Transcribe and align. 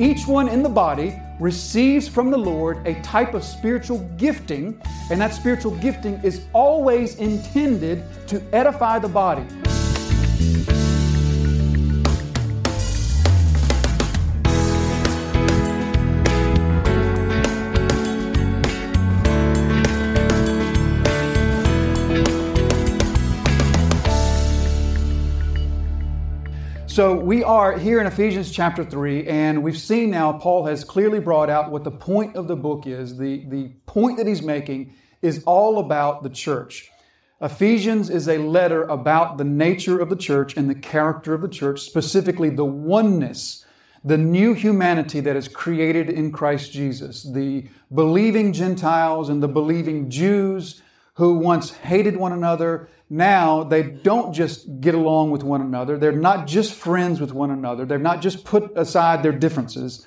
Each 0.00 0.26
one 0.26 0.48
in 0.48 0.62
the 0.62 0.68
body 0.70 1.20
receives 1.38 2.08
from 2.08 2.30
the 2.30 2.38
Lord 2.38 2.86
a 2.86 2.94
type 3.02 3.34
of 3.34 3.44
spiritual 3.44 3.98
gifting, 4.16 4.80
and 5.10 5.20
that 5.20 5.34
spiritual 5.34 5.72
gifting 5.76 6.18
is 6.24 6.40
always 6.54 7.16
intended 7.16 8.02
to 8.28 8.42
edify 8.54 8.98
the 8.98 9.08
body. 9.08 9.42
So 26.90 27.14
we 27.14 27.44
are 27.44 27.78
here 27.78 28.00
in 28.00 28.08
Ephesians 28.08 28.50
chapter 28.50 28.84
3, 28.84 29.28
and 29.28 29.62
we've 29.62 29.78
seen 29.78 30.10
now 30.10 30.32
Paul 30.32 30.66
has 30.66 30.82
clearly 30.82 31.20
brought 31.20 31.48
out 31.48 31.70
what 31.70 31.84
the 31.84 31.90
point 31.92 32.34
of 32.34 32.48
the 32.48 32.56
book 32.56 32.84
is. 32.84 33.16
The, 33.16 33.44
the 33.46 33.68
point 33.86 34.16
that 34.16 34.26
he's 34.26 34.42
making 34.42 34.96
is 35.22 35.44
all 35.46 35.78
about 35.78 36.24
the 36.24 36.28
church. 36.28 36.90
Ephesians 37.40 38.10
is 38.10 38.28
a 38.28 38.38
letter 38.38 38.82
about 38.82 39.38
the 39.38 39.44
nature 39.44 40.00
of 40.00 40.10
the 40.10 40.16
church 40.16 40.56
and 40.56 40.68
the 40.68 40.74
character 40.74 41.32
of 41.32 41.42
the 41.42 41.48
church, 41.48 41.82
specifically 41.82 42.50
the 42.50 42.64
oneness, 42.64 43.64
the 44.02 44.18
new 44.18 44.52
humanity 44.52 45.20
that 45.20 45.36
is 45.36 45.46
created 45.46 46.10
in 46.10 46.32
Christ 46.32 46.72
Jesus. 46.72 47.22
The 47.22 47.68
believing 47.94 48.52
Gentiles 48.52 49.28
and 49.28 49.40
the 49.40 49.48
believing 49.48 50.10
Jews 50.10 50.82
who 51.14 51.34
once 51.34 51.70
hated 51.70 52.16
one 52.16 52.32
another 52.32 52.88
now 53.10 53.64
they 53.64 53.82
don't 53.82 54.32
just 54.32 54.80
get 54.80 54.94
along 54.94 55.32
with 55.32 55.42
one 55.42 55.60
another. 55.60 55.98
They're 55.98 56.12
not 56.12 56.46
just 56.46 56.72
friends 56.72 57.20
with 57.20 57.32
one 57.32 57.50
another. 57.50 57.84
They're 57.84 57.98
not 57.98 58.22
just 58.22 58.44
put 58.44 58.70
aside 58.76 59.24
their 59.24 59.32
differences. 59.32 60.06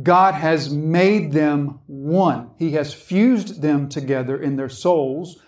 God 0.00 0.34
has 0.34 0.70
made 0.70 1.32
them 1.32 1.80
one. 1.86 2.50
He 2.58 2.72
has 2.72 2.92
fused 2.92 3.62
them 3.62 3.88
together 3.88 4.40
in 4.40 4.56
their 4.56 4.68
souls. 4.68 5.42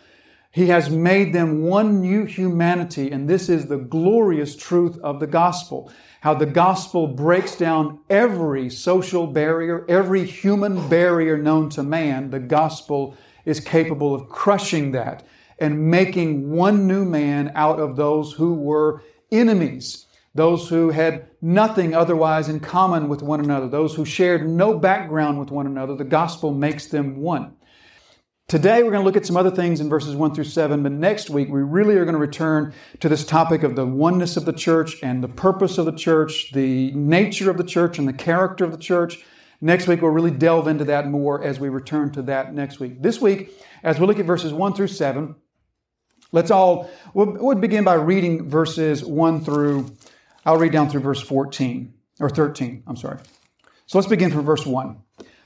He 0.51 0.69
has 0.69 0.89
made 0.89 1.33
them 1.35 1.63
one 1.63 2.01
new 2.01 2.25
humanity, 2.25 3.11
and 3.11 3.29
this 3.29 3.49
is 3.49 3.67
the 3.67 3.77
glorious 3.77 4.55
truth 4.55 4.99
of 5.03 5.21
the 5.21 5.27
gospel. 5.27 5.93
How 6.21 6.33
the 6.35 6.47
gospel 6.47 7.07
breaks 7.09 7.57
down 7.57 7.99
every 8.09 8.71
social 8.71 9.27
barrier, 9.27 9.85
every 9.89 10.25
human 10.25 10.89
barrier 10.89 11.37
known 11.37 11.69
to 11.71 11.83
man. 11.83 12.31
The 12.31 12.39
gospel 12.41 13.17
is 13.45 13.61
capable 13.61 14.15
of 14.15 14.29
crushing 14.29 14.93
that 14.93 15.27
and 15.59 15.91
making 15.91 16.51
one 16.51 16.87
new 16.87 17.05
man 17.05 17.53
out 17.55 17.79
of 17.81 17.97
those 17.97 18.33
who 18.33 18.55
were 18.55 19.03
enemies, 19.31 20.07
those 20.35 20.69
who 20.69 20.91
had 20.91 21.29
nothing 21.41 21.95
otherwise 21.95 22.49
in 22.49 22.61
common 22.61 23.09
with 23.09 23.23
one 23.23 23.41
another, 23.41 23.69
those 23.69 23.95
who 23.95 24.05
shared 24.05 24.49
no 24.49 24.79
background 24.79 25.39
with 25.39 25.51
one 25.51 25.67
another. 25.67 25.95
The 25.95 26.05
gospel 26.05 26.53
makes 26.53 26.87
them 26.87 27.21
one. 27.21 27.57
Today, 28.47 28.83
we're 28.83 28.91
going 28.91 29.01
to 29.01 29.07
look 29.07 29.17
at 29.17 29.25
some 29.25 29.39
other 29.39 29.51
things 29.51 29.81
in 29.81 29.89
verses 29.89 30.15
1 30.15 30.35
through 30.35 30.45
7, 30.45 30.83
but 30.83 30.93
next 30.93 31.31
week, 31.31 31.49
we 31.49 31.63
really 31.63 31.97
are 31.97 32.05
going 32.05 32.15
to 32.15 32.21
return 32.21 32.75
to 33.01 33.09
this 33.09 33.25
topic 33.25 33.63
of 33.63 33.75
the 33.75 33.87
oneness 33.87 34.37
of 34.37 34.45
the 34.45 34.53
church 34.53 35.03
and 35.03 35.25
the 35.25 35.29
purpose 35.29 35.79
of 35.79 35.87
the 35.87 35.93
church, 35.93 36.53
the 36.53 36.91
nature 36.93 37.49
of 37.49 37.57
the 37.57 37.65
church 37.65 37.99
and 37.99 38.07
the 38.07 38.13
character 38.13 38.63
of 38.63 38.71
the 38.71 38.77
church. 38.77 39.25
Next 39.63 39.89
week, 39.89 40.03
we'll 40.03 40.11
really 40.11 40.31
delve 40.31 40.69
into 40.69 40.85
that 40.85 41.09
more 41.09 41.43
as 41.43 41.59
we 41.59 41.71
return 41.71 42.13
to 42.13 42.23
that 42.23 42.53
next 42.53 42.81
week. 42.81 43.01
This 43.01 43.19
week, 43.19 43.51
as 43.83 43.99
we 43.99 44.07
look 44.07 44.19
at 44.19 44.27
verses 44.27 44.53
1 44.53 44.75
through 44.75 44.89
7, 44.89 45.37
Let's 46.35 46.51
all, 46.51 46.91
we'll, 47.15 47.31
we'll 47.31 47.55
begin 47.55 47.85
by 47.85 47.95
reading 47.95 48.51
verses 48.51 49.05
1 49.05 49.45
through, 49.45 49.95
I'll 50.45 50.57
read 50.57 50.73
down 50.73 50.91
through 50.91 51.03
verse 51.03 51.21
14, 51.21 51.95
or 52.19 52.29
13, 52.29 52.83
I'm 52.89 52.97
sorry. 52.97 53.19
So 53.87 53.99
let's 53.99 54.09
begin 54.09 54.33
from 54.33 54.45
verse 54.45 54.67
1. 54.67 54.97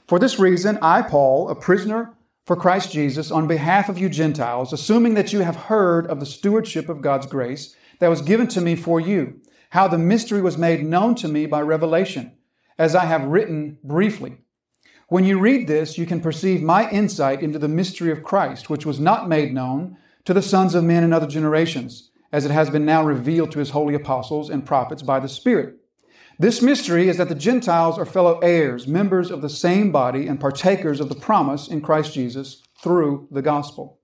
For 0.07 0.17
this 0.17 0.39
reason, 0.39 0.79
I, 0.81 1.03
Paul, 1.03 1.47
a 1.49 1.53
prisoner 1.53 2.15
for 2.47 2.55
Christ 2.55 2.91
Jesus, 2.91 3.29
on 3.29 3.47
behalf 3.47 3.87
of 3.87 3.99
you 3.99 4.09
Gentiles, 4.09 4.73
assuming 4.73 5.13
that 5.13 5.31
you 5.31 5.41
have 5.41 5.55
heard 5.55 6.07
of 6.07 6.19
the 6.19 6.25
stewardship 6.25 6.89
of 6.89 7.03
God's 7.03 7.27
grace 7.27 7.75
that 7.99 8.07
was 8.09 8.23
given 8.23 8.47
to 8.47 8.59
me 8.59 8.75
for 8.75 8.99
you, 8.99 9.41
how 9.69 9.87
the 9.87 9.99
mystery 9.99 10.41
was 10.41 10.57
made 10.57 10.83
known 10.83 11.13
to 11.13 11.27
me 11.27 11.45
by 11.45 11.61
revelation, 11.61 12.35
as 12.79 12.95
I 12.95 13.05
have 13.05 13.25
written 13.25 13.77
briefly. 13.83 14.39
When 15.07 15.23
you 15.23 15.39
read 15.39 15.67
this, 15.67 15.99
you 15.99 16.07
can 16.07 16.19
perceive 16.19 16.63
my 16.63 16.89
insight 16.89 17.43
into 17.43 17.59
the 17.59 17.67
mystery 17.67 18.09
of 18.09 18.23
Christ, 18.23 18.71
which 18.71 18.87
was 18.87 18.99
not 18.99 19.29
made 19.29 19.53
known 19.53 19.95
to 20.29 20.33
the 20.35 20.41
sons 20.43 20.75
of 20.75 20.83
men 20.83 21.03
in 21.03 21.11
other 21.11 21.25
generations, 21.25 22.11
as 22.31 22.45
it 22.45 22.51
has 22.51 22.69
been 22.69 22.85
now 22.85 23.03
revealed 23.03 23.51
to 23.51 23.57
his 23.57 23.71
holy 23.71 23.95
apostles 23.95 24.47
and 24.47 24.63
prophets 24.63 25.01
by 25.01 25.19
the 25.19 25.27
Spirit. 25.27 25.77
This 26.37 26.61
mystery 26.61 27.09
is 27.09 27.17
that 27.17 27.29
the 27.29 27.33
Gentiles 27.33 27.97
are 27.97 28.05
fellow 28.05 28.37
heirs, 28.41 28.87
members 28.87 29.31
of 29.31 29.41
the 29.41 29.49
same 29.49 29.91
body, 29.91 30.27
and 30.27 30.39
partakers 30.39 30.99
of 30.99 31.09
the 31.09 31.15
promise 31.15 31.67
in 31.67 31.81
Christ 31.81 32.13
Jesus 32.13 32.61
through 32.79 33.27
the 33.31 33.41
gospel. 33.41 34.01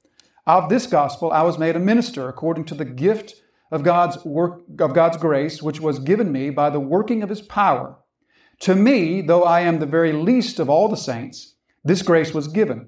Of 0.47 0.67
this 0.67 0.87
gospel 0.87 1.31
I 1.31 1.43
was 1.43 1.59
made 1.59 1.75
a 1.75 1.79
minister 1.79 2.27
according 2.27 2.65
to 2.65 2.73
the 2.73 2.85
gift 2.85 3.35
of 3.69 3.83
God's 3.83 4.17
work 4.25 4.63
of 4.79 4.95
God's 4.95 5.17
grace, 5.17 5.61
which 5.61 5.79
was 5.79 5.99
given 5.99 6.31
me 6.31 6.49
by 6.49 6.71
the 6.71 6.79
working 6.79 7.21
of 7.21 7.29
his 7.29 7.43
power. 7.43 7.97
To 8.61 8.73
me, 8.73 9.21
though 9.21 9.43
I 9.43 9.59
am 9.59 9.77
the 9.77 9.85
very 9.85 10.11
least 10.11 10.57
of 10.57 10.71
all 10.71 10.87
the 10.87 10.97
saints, 10.97 11.53
this 11.83 12.01
grace 12.01 12.33
was 12.33 12.47
given 12.47 12.87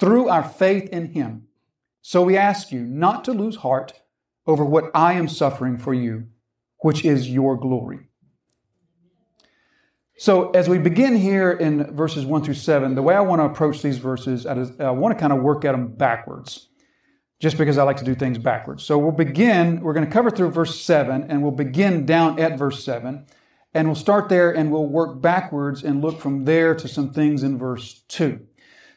through 0.00 0.28
our 0.28 0.42
faith 0.42 0.88
in 0.88 1.12
Him. 1.12 1.46
So 2.02 2.22
we 2.22 2.36
ask 2.36 2.72
you 2.72 2.80
not 2.80 3.24
to 3.26 3.32
lose 3.32 3.56
heart 3.56 3.92
over 4.46 4.64
what 4.64 4.90
I 4.94 5.12
am 5.12 5.28
suffering 5.28 5.76
for 5.76 5.94
you, 5.94 6.26
which 6.78 7.04
is 7.04 7.30
your 7.30 7.56
glory. 7.56 8.08
So, 10.18 10.50
as 10.50 10.68
we 10.68 10.76
begin 10.78 11.16
here 11.16 11.50
in 11.50 11.94
verses 11.96 12.26
1 12.26 12.44
through 12.44 12.54
7, 12.54 12.94
the 12.94 13.00
way 13.00 13.14
I 13.14 13.20
want 13.20 13.40
to 13.40 13.46
approach 13.46 13.80
these 13.80 13.96
verses, 13.96 14.44
I 14.44 14.90
want 14.90 15.16
to 15.16 15.20
kind 15.20 15.32
of 15.32 15.40
work 15.40 15.64
at 15.64 15.72
them 15.72 15.94
backwards, 15.94 16.68
just 17.38 17.56
because 17.56 17.78
I 17.78 17.84
like 17.84 17.96
to 17.98 18.04
do 18.04 18.14
things 18.14 18.36
backwards. 18.36 18.84
So, 18.84 18.98
we'll 18.98 19.12
begin, 19.12 19.80
we're 19.80 19.94
going 19.94 20.04
to 20.04 20.12
cover 20.12 20.30
through 20.30 20.50
verse 20.50 20.78
7, 20.78 21.30
and 21.30 21.42
we'll 21.42 21.52
begin 21.52 22.04
down 22.04 22.38
at 22.38 22.58
verse 22.58 22.84
7, 22.84 23.24
and 23.72 23.88
we'll 23.88 23.94
start 23.94 24.28
there 24.28 24.50
and 24.50 24.70
we'll 24.70 24.86
work 24.86 25.22
backwards 25.22 25.82
and 25.82 26.02
look 26.02 26.20
from 26.20 26.44
there 26.44 26.74
to 26.74 26.88
some 26.88 27.12
things 27.12 27.42
in 27.42 27.56
verse 27.56 28.02
2. 28.08 28.40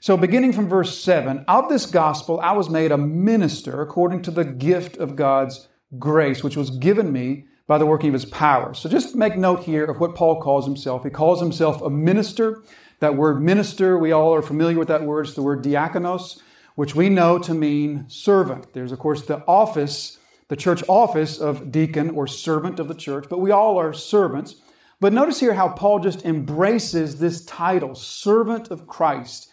So, 0.03 0.17
beginning 0.17 0.51
from 0.51 0.67
verse 0.67 1.01
7, 1.01 1.45
of 1.47 1.69
this 1.69 1.85
gospel 1.85 2.37
I 2.41 2.51
was 2.51 2.69
made 2.69 2.91
a 2.91 2.97
minister 2.97 3.81
according 3.81 4.23
to 4.23 4.31
the 4.31 4.43
gift 4.43 4.97
of 4.97 5.15
God's 5.15 5.69
grace, 5.97 6.43
which 6.43 6.57
was 6.57 6.71
given 6.71 7.13
me 7.13 7.45
by 7.67 7.77
the 7.77 7.85
working 7.85 8.09
of 8.09 8.13
his 8.13 8.25
power. 8.25 8.73
So, 8.73 8.89
just 8.89 9.15
make 9.15 9.37
note 9.37 9.63
here 9.63 9.85
of 9.85 10.01
what 10.01 10.13
Paul 10.13 10.41
calls 10.41 10.65
himself. 10.65 11.05
He 11.05 11.09
calls 11.09 11.39
himself 11.39 11.81
a 11.81 11.89
minister. 11.89 12.63
That 12.99 13.15
word 13.15 13.41
minister, 13.41 13.97
we 13.97 14.11
all 14.11 14.35
are 14.35 14.41
familiar 14.41 14.77
with 14.77 14.89
that 14.89 15.03
word. 15.03 15.27
It's 15.27 15.35
the 15.35 15.41
word 15.41 15.63
diakonos, 15.63 16.41
which 16.75 16.95
we 16.95 17.07
know 17.07 17.39
to 17.39 17.53
mean 17.53 18.03
servant. 18.09 18.73
There's, 18.73 18.91
of 18.91 18.99
course, 18.99 19.21
the 19.21 19.41
office, 19.47 20.17
the 20.49 20.57
church 20.57 20.83
office 20.89 21.39
of 21.39 21.71
deacon 21.71 22.09
or 22.09 22.27
servant 22.27 22.77
of 22.81 22.89
the 22.89 22.93
church, 22.93 23.27
but 23.29 23.39
we 23.39 23.51
all 23.51 23.79
are 23.79 23.93
servants. 23.93 24.55
But 24.99 25.13
notice 25.13 25.39
here 25.39 25.53
how 25.53 25.69
Paul 25.69 25.99
just 25.99 26.25
embraces 26.25 27.19
this 27.19 27.45
title, 27.45 27.95
servant 27.95 28.69
of 28.69 28.85
Christ. 28.85 29.51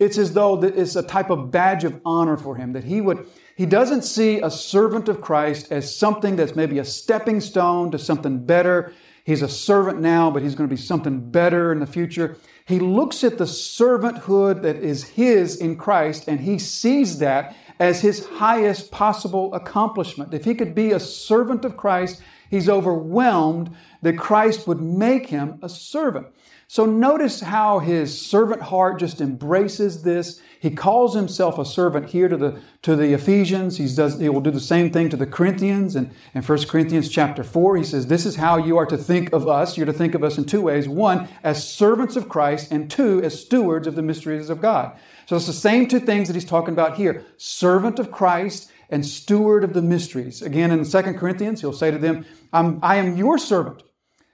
It's 0.00 0.18
as 0.18 0.32
though 0.32 0.60
it's 0.62 0.96
a 0.96 1.02
type 1.02 1.30
of 1.30 1.50
badge 1.50 1.84
of 1.84 2.00
honor 2.04 2.36
for 2.36 2.56
him 2.56 2.72
that 2.72 2.84
he 2.84 3.00
would, 3.00 3.26
he 3.54 3.66
doesn't 3.66 4.02
see 4.02 4.40
a 4.40 4.50
servant 4.50 5.08
of 5.08 5.20
Christ 5.20 5.70
as 5.70 5.94
something 5.94 6.36
that's 6.36 6.56
maybe 6.56 6.78
a 6.78 6.84
stepping 6.84 7.40
stone 7.40 7.90
to 7.90 7.98
something 7.98 8.44
better. 8.44 8.94
He's 9.24 9.42
a 9.42 9.48
servant 9.48 10.00
now, 10.00 10.30
but 10.30 10.42
he's 10.42 10.54
going 10.54 10.68
to 10.68 10.74
be 10.74 10.80
something 10.80 11.30
better 11.30 11.70
in 11.70 11.80
the 11.80 11.86
future. 11.86 12.38
He 12.64 12.80
looks 12.80 13.22
at 13.22 13.36
the 13.36 13.44
servanthood 13.44 14.62
that 14.62 14.76
is 14.76 15.04
his 15.04 15.56
in 15.56 15.76
Christ 15.76 16.24
and 16.26 16.40
he 16.40 16.58
sees 16.58 17.18
that 17.18 17.54
as 17.78 18.00
his 18.00 18.26
highest 18.26 18.90
possible 18.90 19.54
accomplishment. 19.54 20.32
If 20.32 20.44
he 20.46 20.54
could 20.54 20.74
be 20.74 20.92
a 20.92 21.00
servant 21.00 21.64
of 21.64 21.76
Christ, 21.76 22.22
He's 22.50 22.68
overwhelmed 22.68 23.74
that 24.02 24.18
Christ 24.18 24.66
would 24.66 24.80
make 24.80 25.28
him 25.28 25.60
a 25.62 25.68
servant. 25.68 26.26
So 26.72 26.86
notice 26.86 27.40
how 27.40 27.80
his 27.80 28.24
servant 28.24 28.62
heart 28.62 29.00
just 29.00 29.20
embraces 29.20 30.04
this. 30.04 30.40
He 30.60 30.70
calls 30.70 31.16
himself 31.16 31.58
a 31.58 31.64
servant 31.64 32.10
here 32.10 32.28
to 32.28 32.36
the, 32.36 32.60
to 32.82 32.94
the 32.94 33.12
Ephesians. 33.12 33.78
He, 33.78 33.92
does, 33.92 34.20
he 34.20 34.28
will 34.28 34.40
do 34.40 34.52
the 34.52 34.60
same 34.60 34.92
thing 34.92 35.08
to 35.08 35.16
the 35.16 35.26
Corinthians. 35.26 35.96
And 35.96 36.12
in 36.32 36.42
1 36.44 36.66
Corinthians 36.66 37.08
chapter 37.08 37.42
4, 37.42 37.76
he 37.76 37.82
says, 37.82 38.06
This 38.06 38.24
is 38.24 38.36
how 38.36 38.56
you 38.56 38.76
are 38.76 38.86
to 38.86 38.96
think 38.96 39.32
of 39.32 39.48
us. 39.48 39.76
You're 39.76 39.86
to 39.86 39.92
think 39.92 40.14
of 40.14 40.22
us 40.22 40.38
in 40.38 40.44
two 40.44 40.60
ways. 40.60 40.88
One, 40.88 41.26
as 41.42 41.68
servants 41.68 42.14
of 42.14 42.28
Christ, 42.28 42.70
and 42.70 42.88
two, 42.88 43.20
as 43.20 43.40
stewards 43.40 43.88
of 43.88 43.96
the 43.96 44.02
mysteries 44.02 44.48
of 44.48 44.60
God. 44.60 44.96
So 45.26 45.34
it's 45.34 45.48
the 45.48 45.52
same 45.52 45.88
two 45.88 45.98
things 45.98 46.28
that 46.28 46.34
he's 46.34 46.44
talking 46.44 46.72
about 46.72 46.96
here. 46.96 47.24
Servant 47.36 47.98
of 47.98 48.12
Christ 48.12 48.70
and 48.88 49.04
steward 49.04 49.64
of 49.64 49.72
the 49.72 49.82
mysteries. 49.82 50.40
Again, 50.40 50.70
in 50.70 50.84
2 50.84 51.02
Corinthians, 51.14 51.62
he'll 51.62 51.72
say 51.72 51.90
to 51.90 51.98
them, 51.98 52.24
I 52.52 52.94
am 52.94 53.16
your 53.16 53.38
servant 53.38 53.82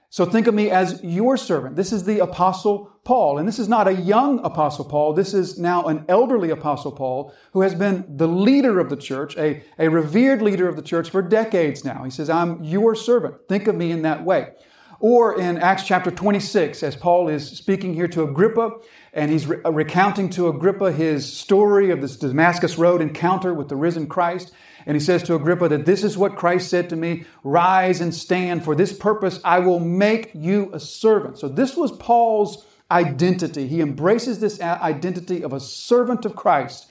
so 0.09 0.25
think 0.25 0.47
of 0.47 0.55
me 0.55 0.71
as 0.71 1.03
your 1.03 1.37
servant. 1.37 1.77
This 1.77 1.93
is 1.93 2.05
the 2.05 2.21
apostle 2.21 2.93
Paul. 3.05 3.39
And 3.39 3.47
this 3.47 3.59
is 3.59 3.69
not 3.69 3.89
a 3.89 3.95
young 3.95 4.45
apostle 4.45 4.85
Paul. 4.85 5.13
This 5.13 5.35
is 5.35 5.59
now 5.59 5.85
an 5.85 6.05
elderly 6.09 6.51
apostle 6.51 6.93
Paul 6.93 7.35
who 7.53 7.63
has 7.63 7.75
been 7.75 8.05
the 8.17 8.29
leader 8.29 8.79
of 8.79 8.89
the 8.89 8.97
church, 8.97 9.37
a, 9.37 9.63
a 9.79 9.89
revered 9.89 10.43
leader 10.43 10.69
of 10.69 10.77
the 10.77 10.83
church 10.83 11.11
for 11.11 11.23
decades 11.23 11.85
now. 11.85 12.05
He 12.05 12.11
says, 12.11 12.31
I'm 12.31 12.63
your 12.63 12.95
servant. 12.95 13.35
Think 13.49 13.67
of 13.67 13.75
me 13.75 13.91
in 13.91 14.03
that 14.03 14.25
way. 14.25 14.53
Or 14.99 15.39
in 15.39 15.59
Acts 15.59 15.85
chapter 15.85 16.11
26, 16.11 16.83
as 16.83 16.97
Paul 16.97 17.29
is 17.29 17.47
speaking 17.47 17.93
here 17.93 18.09
to 18.09 18.23
Agrippa, 18.23 18.71
and 19.13 19.31
he's 19.31 19.47
re- 19.47 19.59
recounting 19.65 20.31
to 20.31 20.49
Agrippa 20.49 20.91
his 20.93 21.31
story 21.31 21.91
of 21.91 22.01
this 22.01 22.17
Damascus 22.17 22.79
Road 22.79 23.03
encounter 23.03 23.53
with 23.53 23.69
the 23.69 23.77
risen 23.77 24.07
Christ. 24.07 24.53
And 24.87 24.95
he 24.95 25.01
says 25.01 25.23
to 25.25 25.35
Agrippa 25.35 25.69
that 25.69 25.85
this 25.85 26.05
is 26.05 26.17
what 26.17 26.37
Christ 26.37 26.71
said 26.71 26.89
to 26.91 26.97
me 26.97 27.25
rise 27.43 28.01
and 28.01 28.15
stand. 28.15 28.65
For 28.65 28.77
this 28.77 28.93
purpose, 28.93 29.41
I 29.45 29.59
will 29.59 29.81
make 29.81 30.31
you 30.33 30.71
a 30.73 30.79
servant. 30.79 31.39
So 31.39 31.49
this 31.49 31.77
was 31.77 31.93
Paul's 31.93 32.65
identity. 32.91 33.67
He 33.67 33.81
embraces 33.81 34.39
this 34.39 34.61
identity 34.61 35.43
of 35.43 35.53
a 35.53 35.61
servant 35.61 36.25
of 36.25 36.37
Christ. 36.37 36.87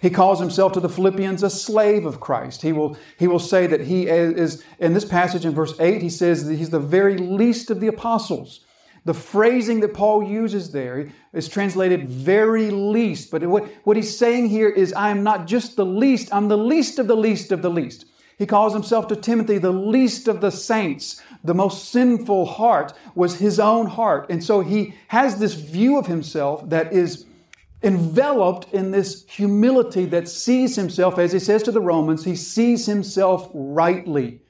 He 0.00 0.10
calls 0.10 0.40
himself 0.40 0.72
to 0.72 0.80
the 0.80 0.88
Philippians 0.88 1.42
a 1.42 1.50
slave 1.50 2.06
of 2.06 2.20
Christ. 2.20 2.62
He 2.62 2.72
will, 2.72 2.96
he 3.18 3.26
will 3.26 3.40
say 3.40 3.66
that 3.66 3.82
he 3.82 4.06
is, 4.06 4.64
in 4.78 4.94
this 4.94 5.04
passage 5.04 5.44
in 5.44 5.52
verse 5.52 5.78
8, 5.78 6.00
he 6.00 6.08
says 6.08 6.46
that 6.46 6.54
he's 6.54 6.70
the 6.70 6.78
very 6.78 7.18
least 7.18 7.70
of 7.70 7.80
the 7.80 7.88
apostles. 7.88 8.64
The 9.04 9.14
phrasing 9.14 9.80
that 9.80 9.94
Paul 9.94 10.22
uses 10.22 10.72
there 10.72 11.10
is 11.32 11.48
translated 11.48 12.08
very 12.08 12.70
least. 12.70 13.30
But 13.30 13.42
what, 13.46 13.64
what 13.84 13.96
he's 13.96 14.16
saying 14.16 14.48
here 14.48 14.68
is, 14.68 14.92
I 14.92 15.10
am 15.10 15.22
not 15.22 15.46
just 15.46 15.76
the 15.76 15.86
least, 15.86 16.32
I'm 16.32 16.48
the 16.48 16.58
least 16.58 16.98
of 16.98 17.06
the 17.06 17.16
least 17.16 17.52
of 17.52 17.62
the 17.62 17.70
least. 17.70 18.06
He 18.38 18.46
calls 18.46 18.72
himself 18.72 19.06
to 19.08 19.16
Timothy 19.16 19.58
the 19.58 19.70
least 19.70 20.26
of 20.26 20.40
the 20.40 20.50
saints. 20.50 21.22
The 21.44 21.54
most 21.54 21.90
sinful 21.90 22.46
heart 22.46 22.92
was 23.14 23.38
his 23.38 23.60
own 23.60 23.86
heart. 23.86 24.26
And 24.30 24.42
so 24.42 24.60
he 24.60 24.94
has 25.08 25.38
this 25.38 25.54
view 25.54 25.98
of 25.98 26.06
himself 26.06 26.68
that 26.70 26.92
is 26.92 27.26
enveloped 27.82 28.72
in 28.72 28.90
this 28.90 29.24
humility 29.28 30.04
that 30.06 30.28
sees 30.28 30.76
himself, 30.76 31.18
as 31.18 31.32
he 31.32 31.38
says 31.38 31.62
to 31.64 31.72
the 31.72 31.80
Romans, 31.80 32.24
he 32.24 32.36
sees 32.36 32.86
himself 32.86 33.50
rightly 33.54 34.40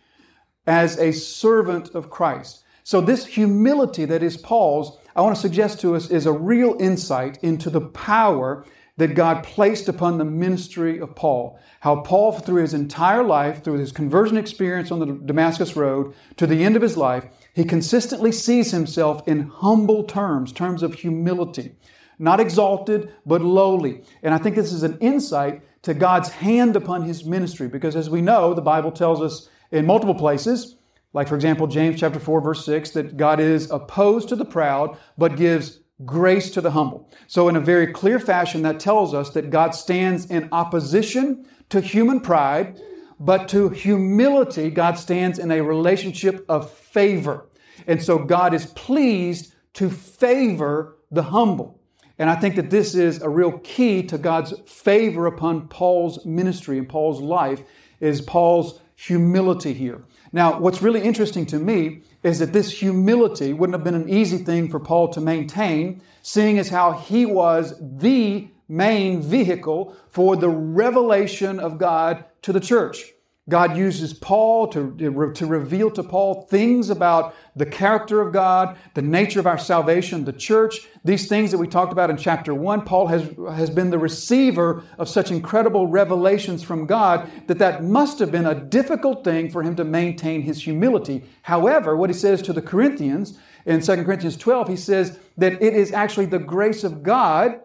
as 0.67 0.99
a 0.99 1.13
servant 1.13 1.91
of 1.95 2.11
Christ. 2.11 2.65
So, 2.91 3.01
this 3.01 3.25
humility 3.25 4.05
that 4.07 4.21
is 4.21 4.37
Paul's, 4.37 4.99
I 5.15 5.21
want 5.21 5.37
to 5.37 5.41
suggest 5.41 5.81
to 5.83 5.95
us, 5.95 6.11
is 6.11 6.27
a 6.27 6.33
real 6.33 6.77
insight 6.81 7.39
into 7.41 7.71
the 7.71 7.83
power 7.83 8.65
that 8.97 9.15
God 9.15 9.45
placed 9.45 9.89
upon 9.89 10.19
the 10.19 10.25
ministry 10.25 10.99
of 10.99 11.15
Paul. 11.15 11.57
How 11.79 12.01
Paul, 12.01 12.33
through 12.33 12.63
his 12.63 12.75
entire 12.75 13.23
life, 13.23 13.63
through 13.63 13.79
his 13.79 13.93
conversion 13.93 14.37
experience 14.37 14.91
on 14.91 14.99
the 14.99 15.07
Damascus 15.07 15.77
Road, 15.77 16.15
to 16.37 16.49
the 16.49 16.65
end 16.65 16.75
of 16.75 16.83
his 16.83 16.97
life, 16.97 17.27
he 17.55 17.63
consistently 17.63 18.33
sees 18.33 18.73
himself 18.73 19.23
in 19.29 19.43
humble 19.43 20.03
terms, 20.03 20.51
terms 20.51 20.83
of 20.83 20.95
humility. 20.95 21.77
Not 22.19 22.41
exalted, 22.41 23.15
but 23.25 23.41
lowly. 23.41 24.03
And 24.21 24.35
I 24.35 24.39
think 24.39 24.57
this 24.57 24.73
is 24.73 24.83
an 24.83 24.99
insight 24.99 25.63
to 25.83 25.95
God's 25.95 26.31
hand 26.31 26.75
upon 26.75 27.03
his 27.03 27.25
ministry, 27.25 27.69
because 27.69 27.95
as 27.95 28.11
we 28.11 28.21
know, 28.21 28.53
the 28.53 28.61
Bible 28.61 28.91
tells 28.91 29.23
us 29.23 29.49
in 29.71 29.87
multiple 29.87 30.17
places 30.17 30.75
like, 31.13 31.29
for 31.29 31.35
example, 31.35 31.67
James 31.67 31.99
chapter 31.99 32.21
4, 32.21 32.41
verse 32.41 32.65
6, 32.65 32.91
that 32.91 33.17
God 33.17 33.41
is 33.41 33.71
opposed 33.71 34.29
to 34.29 34.37
the 34.37 34.45
proud, 34.45 34.97
but 35.19 35.37
gives 35.37 35.81
grace 36.05 36.51
to 36.51 36.61
the 36.61 36.71
humble. 36.71 37.11
So, 37.27 37.49
in 37.49 37.57
a 37.57 37.61
very 37.61 37.89
clear 37.89 38.19
fashion, 38.21 38.63
that 38.63 38.81
tells 38.81 39.13
us 39.13 39.31
that 39.31 39.51
God 39.51 39.75
stands 39.75 40.27
in 40.27 40.49
opposition 40.53 41.47
to 41.71 41.81
human 41.81 42.21
pride, 42.21 42.81
but 43.19 43.49
to 43.49 43.69
humility, 43.71 44.71
God 44.71 44.99
stands 44.99 45.39
in 45.39 45.51
a 45.51 45.63
relationship 45.63 46.45
of 46.49 46.71
favor. 46.71 47.49
And 47.87 48.03
so, 48.03 48.19
God 48.19 48.55
is 48.55 48.67
pleased 48.67 49.55
to 49.75 49.91
favor 49.91 50.97
the 51.11 51.25
humble. 51.25 51.81
And 52.19 52.29
I 52.29 52.37
think 52.37 52.57
that 52.57 52.71
this 52.71 52.95
is 52.95 53.23
a 53.23 53.29
real 53.29 53.59
key 53.61 54.03
to 54.05 54.19
God's 54.19 54.53
favor 54.67 55.27
upon 55.27 55.69
Paul's 55.69 56.25
ministry 56.27 56.79
and 56.79 56.89
Paul's 56.89 57.21
life 57.21 57.63
is 57.99 58.21
Paul's 58.21 58.81
humility 58.95 59.73
here. 59.73 60.05
Now, 60.33 60.61
what's 60.61 60.83
really 60.83 61.03
interesting 61.03 61.47
to 61.47 61.59
me 61.59 62.03
is 62.23 62.39
that 62.39 62.53
this 62.53 62.71
humility 62.71 63.53
wouldn't 63.53 63.75
have 63.75 63.85
been 63.85 64.01
an 64.01 64.09
easy 64.09 64.39
thing 64.39 64.69
for 64.69 64.79
Paul 64.79 65.09
to 65.09 65.21
maintain, 65.21 66.03
seeing 66.23 66.59
as 66.59 66.69
how 66.69 66.93
he 66.93 67.27
was 67.27 67.75
the 67.81 68.49
main 68.69 69.21
vehicle 69.21 69.97
for 70.11 70.37
the 70.37 70.49
revelation 70.49 71.59
of 71.59 71.79
God 71.79 72.25
to 72.43 72.53
the 72.53 72.61
church. 72.61 73.13
God 73.51 73.77
uses 73.77 74.15
Paul 74.15 74.69
to, 74.69 74.97
to 75.35 75.47
reveal 75.47 75.91
to 75.91 76.03
Paul 76.03 76.47
things 76.49 76.89
about 76.89 77.35
the 77.55 77.67
character 77.67 78.21
of 78.21 78.33
God, 78.33 78.79
the 78.95 79.03
nature 79.03 79.41
of 79.41 79.47
our 79.47 79.59
salvation, 79.59 80.25
the 80.25 80.33
church, 80.33 80.89
these 81.05 81.29
things 81.29 81.51
that 81.51 81.59
we 81.59 81.67
talked 81.67 81.93
about 81.93 82.09
in 82.09 82.17
chapter 82.17 82.55
one. 82.55 82.83
Paul 82.83 83.09
has, 83.09 83.29
has 83.51 83.69
been 83.69 83.91
the 83.91 83.99
receiver 83.99 84.85
of 84.99 85.09
such 85.09 85.31
incredible 85.31 85.87
revelations 85.87 86.63
from 86.63 86.87
God 86.87 87.31
that 87.49 87.59
that 87.59 87.85
must 87.85 88.19
have 88.21 88.31
been 88.31 88.47
a 88.47 88.55
difficult 88.55 89.25
thing 89.25 89.51
for 89.51 89.63
him 89.63 89.77
to 89.77 89.85
maintain 89.85 90.43
his 90.43 90.63
humility. 90.63 91.25
However, 91.43 91.97
what 91.97 92.09
he 92.11 92.15
says 92.15 92.41
to 92.43 92.53
the 92.53 92.63
Corinthians 92.63 93.39
in 93.67 93.83
2 93.83 94.05
Corinthians 94.05 94.37
12, 94.37 94.69
he 94.69 94.77
says 94.77 95.19
that 95.37 95.61
it 95.61 95.75
is 95.75 95.93
actually 95.93 96.27
the 96.27 96.39
grace 96.39 96.85
of 96.85 97.03
God 97.03 97.61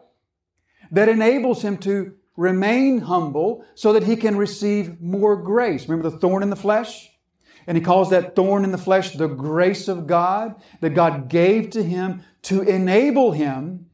that 0.91 1.09
enables 1.09 1.61
him 1.61 1.77
to 1.77 2.15
remain 2.37 2.99
humble 2.99 3.65
so 3.75 3.93
that 3.93 4.03
he 4.03 4.15
can 4.15 4.37
receive 4.37 5.01
more 5.01 5.35
grace. 5.35 5.87
Remember 5.87 6.09
the 6.09 6.17
thorn 6.17 6.43
in 6.43 6.49
the 6.49 6.55
flesh? 6.55 7.11
And 7.67 7.77
he 7.77 7.83
calls 7.83 8.11
that 8.11 8.35
thorn 8.35 8.63
in 8.63 8.71
the 8.71 8.77
flesh 8.77 9.11
the 9.11 9.27
grace 9.27 9.87
of 9.87 10.07
God 10.07 10.55
that 10.81 10.91
God 10.91 11.29
gave 11.29 11.71
to 11.71 11.83
him 11.83 12.23
to 12.43 12.61
enable 12.61 13.31
him 13.31 13.87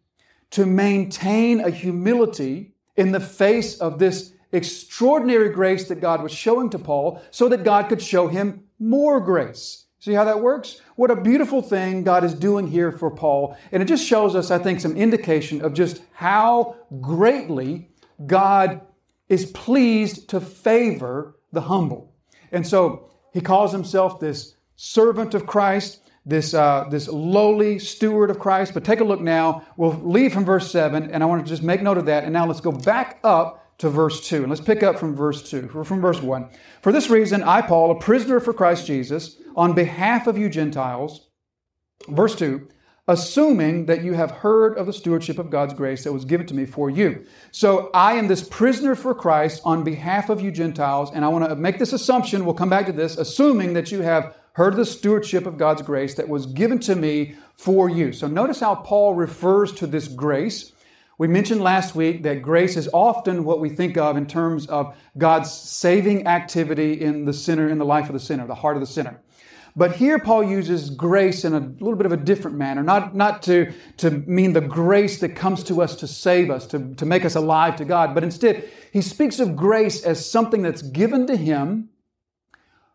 to 0.51 0.65
maintain 0.65 1.61
a 1.61 1.69
humility 1.69 2.73
in 2.97 3.11
the 3.11 3.19
face 3.19 3.77
of 3.79 3.99
this 3.99 4.33
extraordinary 4.51 5.49
grace 5.49 5.87
that 5.87 6.01
God 6.01 6.21
was 6.21 6.33
showing 6.33 6.69
to 6.71 6.79
Paul 6.79 7.21
so 7.31 7.47
that 7.47 7.63
God 7.63 7.87
could 7.87 8.01
show 8.01 8.27
him 8.27 8.65
more 8.77 9.21
grace. 9.21 9.85
See 9.99 10.13
how 10.13 10.25
that 10.25 10.41
works? 10.41 10.81
What 10.95 11.11
a 11.11 11.15
beautiful 11.15 11.61
thing 11.61 12.03
God 12.03 12.23
is 12.23 12.33
doing 12.33 12.67
here 12.67 12.91
for 12.91 13.11
Paul. 13.11 13.55
And 13.71 13.81
it 13.83 13.85
just 13.85 14.05
shows 14.05 14.35
us, 14.35 14.51
I 14.51 14.57
think, 14.57 14.81
some 14.81 14.97
indication 14.97 15.61
of 15.61 15.73
just 15.73 16.01
how 16.11 16.75
greatly 16.99 17.90
God 18.25 18.81
is 19.29 19.45
pleased 19.45 20.29
to 20.29 20.41
favor 20.41 21.37
the 21.51 21.61
humble. 21.61 22.13
And 22.51 22.67
so 22.67 23.09
he 23.33 23.41
calls 23.41 23.71
himself 23.71 24.19
this 24.19 24.55
servant 24.75 25.33
of 25.33 25.45
Christ, 25.45 26.01
this, 26.25 26.53
uh, 26.53 26.85
this 26.89 27.07
lowly 27.07 27.79
steward 27.79 28.29
of 28.29 28.39
Christ. 28.39 28.73
But 28.73 28.83
take 28.83 28.99
a 28.99 29.05
look 29.05 29.21
now. 29.21 29.65
We'll 29.77 29.99
leave 30.03 30.33
from 30.33 30.45
verse 30.45 30.71
7, 30.71 31.11
and 31.11 31.23
I 31.23 31.25
want 31.25 31.45
to 31.45 31.49
just 31.49 31.63
make 31.63 31.81
note 31.81 31.97
of 31.97 32.05
that. 32.07 32.23
And 32.23 32.33
now 32.33 32.45
let's 32.45 32.61
go 32.61 32.71
back 32.71 33.19
up 33.23 33.77
to 33.79 33.89
verse 33.89 34.27
2. 34.27 34.43
And 34.43 34.49
let's 34.49 34.61
pick 34.61 34.83
up 34.83 34.99
from 34.99 35.15
verse 35.15 35.49
2, 35.49 35.67
from 35.83 36.01
verse 36.01 36.21
1. 36.21 36.49
For 36.81 36.91
this 36.91 37.09
reason, 37.09 37.41
I, 37.41 37.61
Paul, 37.61 37.91
a 37.91 37.99
prisoner 37.99 38.39
for 38.39 38.53
Christ 38.53 38.85
Jesus, 38.85 39.37
on 39.55 39.73
behalf 39.73 40.27
of 40.27 40.37
you 40.37 40.49
Gentiles, 40.49 41.29
verse 42.07 42.35
2, 42.35 42.67
assuming 43.07 43.87
that 43.87 44.03
you 44.03 44.13
have 44.13 44.31
heard 44.31 44.77
of 44.77 44.85
the 44.85 44.93
stewardship 44.93 45.39
of 45.39 45.49
God's 45.49 45.73
grace 45.73 46.03
that 46.03 46.13
was 46.13 46.23
given 46.23 46.45
to 46.47 46.53
me 46.53 46.65
for 46.65 46.89
you. 46.89 47.25
So 47.51 47.89
I 47.93 48.13
am 48.13 48.27
this 48.27 48.47
prisoner 48.47 48.95
for 48.95 49.15
Christ 49.15 49.61
on 49.65 49.83
behalf 49.83 50.29
of 50.29 50.39
you 50.41 50.51
Gentiles, 50.51 51.11
and 51.13 51.25
I 51.25 51.27
want 51.27 51.49
to 51.49 51.55
make 51.55 51.79
this 51.79 51.93
assumption, 51.93 52.45
we'll 52.45 52.53
come 52.53 52.69
back 52.69 52.85
to 52.85 52.91
this, 52.91 53.17
assuming 53.17 53.73
that 53.73 53.91
you 53.91 54.01
have 54.01 54.35
heard 54.53 54.73
of 54.73 54.77
the 54.77 54.85
stewardship 54.85 55.45
of 55.45 55.57
God's 55.57 55.81
grace 55.81 56.15
that 56.15 56.29
was 56.29 56.45
given 56.45 56.77
to 56.79 56.95
me 56.95 57.35
for 57.55 57.89
you. 57.89 58.11
So 58.11 58.27
notice 58.27 58.59
how 58.59 58.75
Paul 58.75 59.15
refers 59.15 59.71
to 59.73 59.87
this 59.87 60.07
grace. 60.07 60.73
We 61.17 61.27
mentioned 61.27 61.61
last 61.61 61.95
week 61.95 62.23
that 62.23 62.41
grace 62.41 62.75
is 62.75 62.89
often 62.93 63.43
what 63.43 63.59
we 63.59 63.69
think 63.69 63.97
of 63.97 64.17
in 64.17 64.25
terms 64.25 64.65
of 64.67 64.95
God's 65.17 65.51
saving 65.51 66.27
activity 66.27 66.99
in 66.99 67.25
the 67.25 67.33
sinner, 67.33 67.69
in 67.69 67.77
the 67.77 67.85
life 67.85 68.07
of 68.07 68.13
the 68.13 68.19
sinner, 68.19 68.45
the 68.45 68.55
heart 68.55 68.75
of 68.75 68.81
the 68.81 68.87
sinner. 68.87 69.21
But 69.75 69.95
here 69.95 70.19
Paul 70.19 70.43
uses 70.43 70.89
grace 70.89 71.45
in 71.45 71.53
a 71.53 71.59
little 71.59 71.95
bit 71.95 72.05
of 72.05 72.11
a 72.11 72.17
different 72.17 72.57
manner, 72.57 72.83
not, 72.83 73.15
not 73.15 73.41
to, 73.43 73.71
to 73.97 74.11
mean 74.11 74.53
the 74.53 74.61
grace 74.61 75.19
that 75.19 75.35
comes 75.35 75.63
to 75.65 75.81
us 75.81 75.95
to 75.97 76.07
save 76.07 76.49
us, 76.49 76.67
to, 76.67 76.93
to 76.95 77.05
make 77.05 77.23
us 77.23 77.35
alive 77.35 77.77
to 77.77 77.85
God, 77.85 78.13
but 78.13 78.23
instead 78.23 78.69
he 78.91 79.01
speaks 79.01 79.39
of 79.39 79.55
grace 79.55 80.03
as 80.03 80.29
something 80.29 80.61
that's 80.61 80.81
given 80.81 81.25
to 81.27 81.37
him 81.37 81.89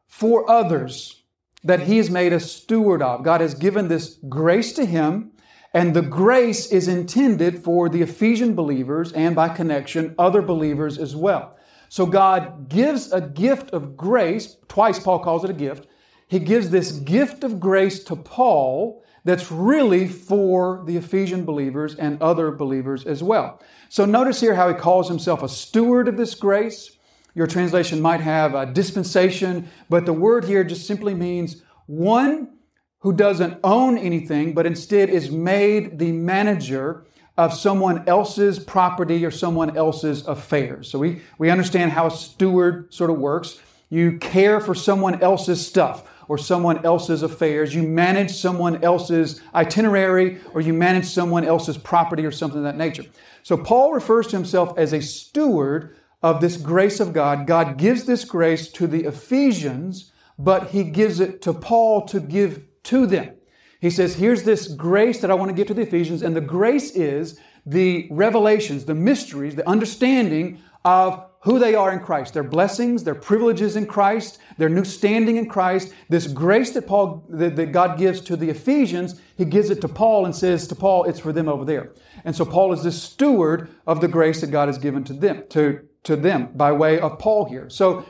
for 0.07 0.49
others. 0.51 1.23
that 1.67 1.81
he 1.81 1.99
is 1.99 2.11
made 2.11 2.33
a 2.33 2.39
steward 2.39 3.03
of. 3.03 3.25
God 3.25 3.41
has 3.41 3.55
given 3.55 3.89
this 3.89 4.19
grace 4.29 4.73
to 4.75 4.87
him, 4.87 5.33
and 5.75 5.95
the 5.95 6.03
grace 6.03 6.71
is 6.71 6.87
intended 6.87 7.63
for 7.63 7.89
the 7.89 8.03
Ephesian 8.03 8.55
believers 8.55 9.13
and 9.13 9.35
by 9.35 9.49
connection, 9.49 10.15
other 10.17 10.41
believers 10.43 10.97
as 10.97 11.17
well. 11.17 11.57
So 11.89 12.07
God 12.07 12.69
gives 12.69 13.13
a 13.13 13.21
gift 13.21 13.71
of 13.71 13.97
grace. 13.97 14.57
Twice 14.69 15.01
Paul 15.01 15.19
calls 15.19 15.43
it 15.45 15.51
a 15.51 15.55
gift. 15.55 15.87
He 16.29 16.39
gives 16.39 16.71
this 16.71 16.93
gift 16.93 17.45
of 17.45 17.61
grace 17.61 18.03
to 18.05 18.17
Paul 18.17 19.03
that's 19.25 19.51
really 19.51 20.07
for 20.07 20.83
the 20.87 20.97
Ephesian 20.97 21.45
believers 21.45 21.97
and 21.97 22.21
other 22.23 22.53
believers 22.53 23.05
as 23.05 23.23
well. 23.23 23.61
So 23.89 24.05
notice 24.05 24.41
here 24.41 24.55
how 24.55 24.69
he 24.69 24.75
calls 24.75 25.09
himself 25.09 25.43
a 25.43 25.49
steward 25.49 26.09
of 26.09 26.17
this 26.17 26.35
grace. 26.35 26.97
Your 27.35 27.47
translation 27.47 28.01
might 28.01 28.21
have 28.21 28.55
a 28.55 28.67
dispensation, 28.67 29.69
but 29.91 30.07
the 30.07 30.13
word 30.13 30.45
here 30.45 30.65
just 30.65 30.87
simply 30.87 31.13
means 31.13 31.63
one 31.87 32.57
who 33.01 33.13
doesn't 33.13 33.59
own 33.63 33.99
anything, 33.99 34.55
but 34.55 34.67
instead 34.67 35.11
is 35.11 35.31
made 35.31 35.99
the 35.99 36.13
manager 36.13 37.05
of 37.37 37.53
someone 37.53 38.09
else's 38.09 38.59
property 38.59 39.25
or 39.25 39.31
someone 39.31 39.77
else's 39.77 40.27
affairs. 40.27 40.89
So 40.89 40.99
we, 40.99 41.21
we 41.39 41.51
understand 41.51 41.93
how 41.93 42.07
a 42.07 42.11
steward 42.11 42.93
sort 42.95 43.11
of 43.11 43.19
works. 43.19 43.61
You 43.91 44.19
care 44.19 44.61
for 44.61 44.75
someone 44.75 45.23
else's 45.23 45.65
stuff 45.65 46.09
or 46.29 46.39
someone 46.39 46.85
else's 46.85 47.23
affairs. 47.23 47.75
You 47.75 47.83
manage 47.83 48.33
someone 48.33 48.83
else's 48.83 49.41
itinerary 49.55 50.39
or 50.55 50.61
you 50.61 50.73
manage 50.73 51.07
someone 51.07 51.45
else's 51.45 51.79
property 51.79 52.25
or 52.25 52.33
something 52.33 52.59
of 52.59 52.65
that 52.65 52.77
nature. 52.77 53.05
So 53.43 53.57
Paul 53.57 53.93
refers 53.93 54.27
to 54.29 54.37
himself 54.37 54.77
as 54.77 54.93
a 54.93 55.01
steward 55.01 55.97
of 56.23 56.41
this 56.41 56.57
grace 56.57 56.99
of 56.99 57.13
God. 57.13 57.47
God 57.47 57.77
gives 57.77 58.05
this 58.05 58.25
grace 58.25 58.69
to 58.73 58.87
the 58.87 59.05
Ephesians, 59.05 60.13
but 60.39 60.71
he 60.71 60.85
gives 60.85 61.21
it 61.21 61.43
to 61.43 61.53
Paul 61.53 62.07
to 62.07 62.21
give 62.21 62.65
to 62.85 63.07
them. 63.07 63.35
He 63.81 63.91
says, 63.91 64.17
here's 64.17 64.43
this 64.43 64.69
grace 64.69 65.21
that 65.21 65.31
I 65.31 65.35
want 65.35 65.51
to 65.51 65.55
give 65.55 65.69
to 65.69 65.75
the 65.75 65.83
Ephesians, 65.83 66.23
and 66.23 66.35
the 66.35 66.41
grace 66.41 66.91
is 66.93 67.39
the 67.65 68.09
revelations, 68.11 68.85
the 68.85 68.95
mysteries, 68.95 69.55
the 69.55 69.69
understanding 69.69 70.61
of 70.85 71.25
who 71.47 71.61
they 71.61 71.77
are 71.77 71.93
in 71.93 72.01
Christ, 72.01 72.35
their 72.35 72.43
blessings, 72.43 73.05
their 73.05 73.15
privileges 73.15 73.77
in 73.77 73.87
Christ, 73.87 74.41
their 74.59 74.69
new 74.69 74.85
standing 74.85 75.37
in 75.37 75.49
Christ, 75.49 75.95
this 76.09 76.27
grace 76.27 76.73
that 76.73 76.89
Paul, 76.89 77.25
that, 77.29 77.55
that, 77.55 77.71
God 77.71 77.97
gives 77.97 78.21
to 78.23 78.35
the 78.35 78.51
Ephesians, 78.51 79.21
he 79.37 79.45
gives 79.45 79.71
it 79.71 79.81
to 79.83 79.89
Paul 79.89 80.25
and 80.25 80.35
says 80.35 80.67
to 80.67 80.75
Paul, 80.75 81.05
it's 81.05 81.21
for 81.21 81.33
them 81.33 81.49
over 81.49 81.65
there. 81.65 81.93
And 82.25 82.35
so 82.35 82.45
Paul 82.45 82.73
is 82.73 82.83
the 82.83 82.91
steward 82.91 83.71
of 83.87 84.01
the 84.01 84.09
grace 84.09 84.41
that 84.41 84.49
God 84.49 84.67
has 84.67 84.77
given 84.77 85.05
to 85.05 85.13
them, 85.13 85.45
to, 85.51 85.87
to 86.03 86.17
them 86.17 86.49
by 86.53 86.73
way 86.73 86.99
of 86.99 87.21
Paul 87.21 87.45
here. 87.45 87.71
So 87.71 88.05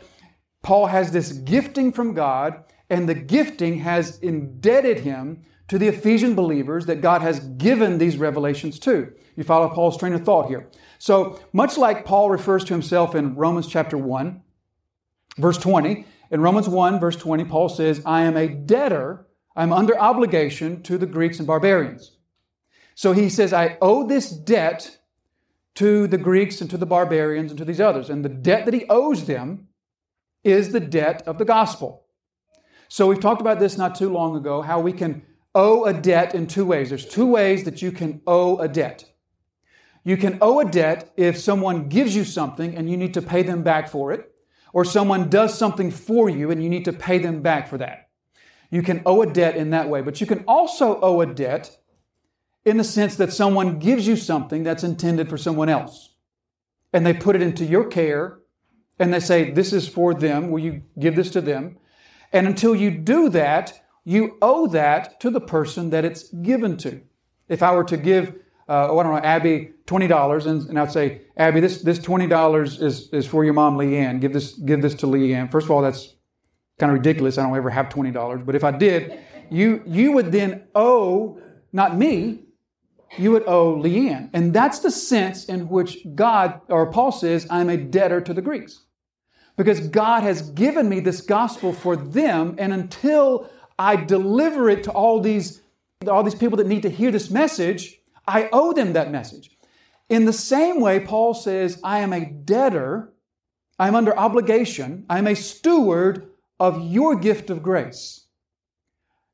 Paul 0.63 0.87
has 0.87 1.13
this 1.13 1.33
gifting 1.33 1.93
from 1.93 2.15
God, 2.15 2.65
and 2.89 3.07
the 3.07 3.15
gifting 3.15 3.81
has 3.81 4.19
indebted 4.21 5.01
him 5.01 5.45
to 5.69 5.77
the 5.77 5.89
Ephesian 5.89 6.35
believers 6.35 6.87
that 6.87 7.03
God 7.03 7.21
has 7.21 7.41
given 7.41 7.99
these 7.99 8.17
revelations 8.17 8.79
to. 8.79 9.13
You 9.37 9.45
follow 9.45 9.69
Paul's 9.69 9.99
train 9.99 10.15
of 10.15 10.25
thought 10.25 10.49
here. 10.49 10.69
So, 10.99 11.39
much 11.53 11.77
like 11.77 12.05
Paul 12.05 12.31
refers 12.31 12.65
to 12.65 12.73
himself 12.73 13.15
in 13.15 13.37
Romans 13.37 13.69
chapter 13.69 13.99
1, 13.99 14.43
verse 15.37 15.59
20, 15.59 16.07
in 16.31 16.41
Romans 16.41 16.69
1, 16.69 16.99
verse 16.99 17.17
20, 17.17 17.45
Paul 17.45 17.69
says, 17.69 18.03
I 18.05 18.23
am 18.23 18.37
a 18.37 18.49
debtor, 18.49 19.27
I'm 19.55 19.73
under 19.73 19.99
obligation 19.99 20.83
to 20.85 20.99
the 20.99 21.07
Greeks 21.07 21.39
and 21.39 21.47
barbarians. 21.47 22.17
So 22.95 23.13
he 23.13 23.29
says, 23.29 23.53
I 23.53 23.77
owe 23.81 24.07
this 24.07 24.31
debt 24.31 24.99
to 25.77 26.07
the 26.07 26.19
Greeks 26.19 26.61
and 26.61 26.71
to 26.71 26.79
the 26.79 26.87
barbarians 26.87 27.51
and 27.51 27.59
to 27.59 27.65
these 27.65 27.81
others. 27.81 28.09
And 28.09 28.25
the 28.25 28.31
debt 28.31 28.65
that 28.65 28.75
he 28.75 28.87
owes 28.89 29.27
them 29.27 29.69
is 30.43 30.73
the 30.73 30.81
debt 30.81 31.23
of 31.27 31.39
the 31.39 31.45
gospel. 31.45 32.07
So 32.89 33.07
we've 33.07 33.21
talked 33.21 33.41
about 33.41 33.59
this 33.59 33.77
not 33.77 33.95
too 33.95 34.11
long 34.11 34.37
ago, 34.37 34.63
how 34.63 34.81
we 34.81 34.93
can 34.93 35.23
owe 35.55 35.85
a 35.85 35.93
debt 35.93 36.35
in 36.35 36.47
two 36.47 36.65
ways. 36.65 36.89
There's 36.89 37.07
two 37.07 37.27
ways 37.27 37.65
that 37.65 37.83
you 37.83 37.93
can 37.93 38.23
owe 38.27 38.59
a 38.59 38.69
debt. 38.69 39.05
You 40.07 40.17
can 40.17 40.39
owe 40.41 40.61
a 40.61 40.65
debt 40.65 41.13
if 41.17 41.37
someone 41.37 41.89
gives 41.89 42.15
you 42.15 42.23
something 42.23 42.77
and 42.77 42.89
you 42.89 42.97
need 42.97 43.13
to 43.15 43.21
pay 43.21 43.43
them 43.43 43.65
back 43.65 43.89
for 43.89 44.13
it, 44.13 44.33
or 44.73 44.85
someone 44.85 45.29
does 45.29 45.59
something 45.59 45.91
for 45.91 46.31
you 46.31 46.53
and 46.53 46.63
you 46.63 46.71
need 46.71 46.85
to 46.85 46.93
pay 46.93 47.19
them 47.19 47.43
back 47.43 47.67
for 47.67 47.77
that. 47.79 48.09
You 48.71 48.83
can 48.83 49.03
owe 49.05 49.23
a 49.23 49.27
debt 49.27 49.57
in 49.57 49.71
that 49.71 49.89
way, 49.89 50.03
but 50.03 50.21
you 50.21 50.27
can 50.29 50.45
also 50.47 51.01
owe 51.01 51.23
a 51.23 51.27
debt 51.27 51.77
in 52.65 52.77
the 52.77 52.85
sense 52.85 53.17
that 53.17 53.33
someone 53.33 53.81
gives 53.81 54.07
you 54.07 54.15
something 54.15 54.63
that's 54.63 54.85
intended 54.85 55.29
for 55.29 55.37
someone 55.37 55.69
else. 55.69 56.15
And 56.93 57.05
they 57.05 57.13
put 57.13 57.35
it 57.35 57.43
into 57.43 57.65
your 57.65 57.89
care 57.89 58.39
and 59.01 59.13
they 59.13 59.19
say, 59.19 59.51
This 59.51 59.73
is 59.73 59.89
for 59.89 60.15
them. 60.15 60.53
Will 60.53 60.61
you 60.61 60.83
give 61.01 61.17
this 61.17 61.33
to 61.33 61.41
them? 61.41 61.79
And 62.33 62.47
until 62.47 62.77
you 62.77 62.93
do 62.93 63.29
that, 63.31 63.83
you 64.05 64.39
owe 64.41 64.69
that 64.69 65.19
to 65.23 65.31
the 65.31 65.41
person 65.41 65.91
that 65.91 66.05
it's 66.05 66.31
given 66.31 66.77
to. 66.77 67.03
If 67.49 67.61
I 67.61 67.75
were 67.75 67.85
to 67.85 67.97
give 67.97 68.37
uh, 68.69 68.89
oh, 68.91 68.99
I 68.99 69.03
don't 69.03 69.13
know, 69.13 69.21
Abby, 69.21 69.71
twenty 69.87 70.07
dollars, 70.07 70.47
and, 70.47 70.69
and 70.69 70.79
I'd 70.79 70.93
say, 70.93 71.23
Abby, 71.37 71.61
this 71.61 71.83
this 71.83 71.99
twenty 71.99 72.27
dollars 72.27 72.83
is 72.83 73.09
is 73.13 73.27
for 73.27 73.45
your 73.45 73.55
mom, 73.55 73.77
Leanne. 73.77 74.21
Give 74.21 74.33
this 74.33 74.55
give 74.55 74.83
this 74.83 74.95
to 74.97 75.07
Leanne. 75.07 75.51
First 75.51 75.67
of 75.67 75.71
all, 75.71 75.83
that's 75.83 76.15
kind 76.79 76.91
of 76.91 76.99
ridiculous. 76.99 77.39
I 77.39 77.43
don't 77.43 77.57
ever 77.57 77.71
have 77.71 77.89
twenty 77.89 78.11
dollars, 78.11 78.43
but 78.45 78.55
if 78.55 78.65
I 78.65 78.73
did, 78.73 79.19
you 79.51 79.83
you 79.87 80.13
would 80.13 80.33
then 80.33 80.65
owe 80.75 81.41
not 81.73 81.97
me, 81.97 82.41
you 83.17 83.31
would 83.31 83.45
owe 83.47 83.77
Leanne, 83.77 84.31
and 84.33 84.53
that's 84.53 84.81
the 84.81 84.91
sense 84.91 85.45
in 85.45 85.69
which 85.69 85.99
God 86.15 86.61
or 86.69 86.91
Paul 86.91 87.13
says, 87.13 87.47
I'm 87.51 87.71
a 87.71 87.77
debtor 87.77 88.21
to 88.23 88.35
the 88.35 88.43
Greeks, 88.43 88.83
because 89.57 89.81
God 89.89 90.25
has 90.25 90.51
given 90.51 90.89
me 90.89 91.01
this 91.01 91.21
gospel 91.21 91.73
for 91.73 91.95
them, 91.95 92.57
and 92.59 92.73
until 92.73 93.49
I 93.79 93.97
deliver 93.97 94.69
it 94.69 94.83
to 94.85 94.91
all 94.91 95.21
these 95.21 95.63
all 96.09 96.23
these 96.25 96.35
people 96.35 96.57
that 96.57 96.67
need 96.67 96.83
to 96.83 96.91
hear 96.91 97.11
this 97.11 97.31
message 97.31 98.01
I 98.27 98.49
owe 98.53 98.73
them 98.73 98.93
that 98.93 99.11
message. 99.11 99.51
In 100.09 100.25
the 100.25 100.33
same 100.33 100.81
way, 100.81 101.01
Paul 101.01 101.35
says, 101.35 101.81
I 101.83 102.01
am 102.01 102.13
a 102.13 102.25
debtor, 102.25 103.13
I'm 103.79 103.95
under 103.95 104.17
obligation, 104.17 105.05
I'm 105.09 105.27
a 105.27 105.35
steward 105.35 106.31
of 106.59 106.81
your 106.81 107.17
gift 107.17 107.51
of 107.51 107.63
grace. 107.63 108.27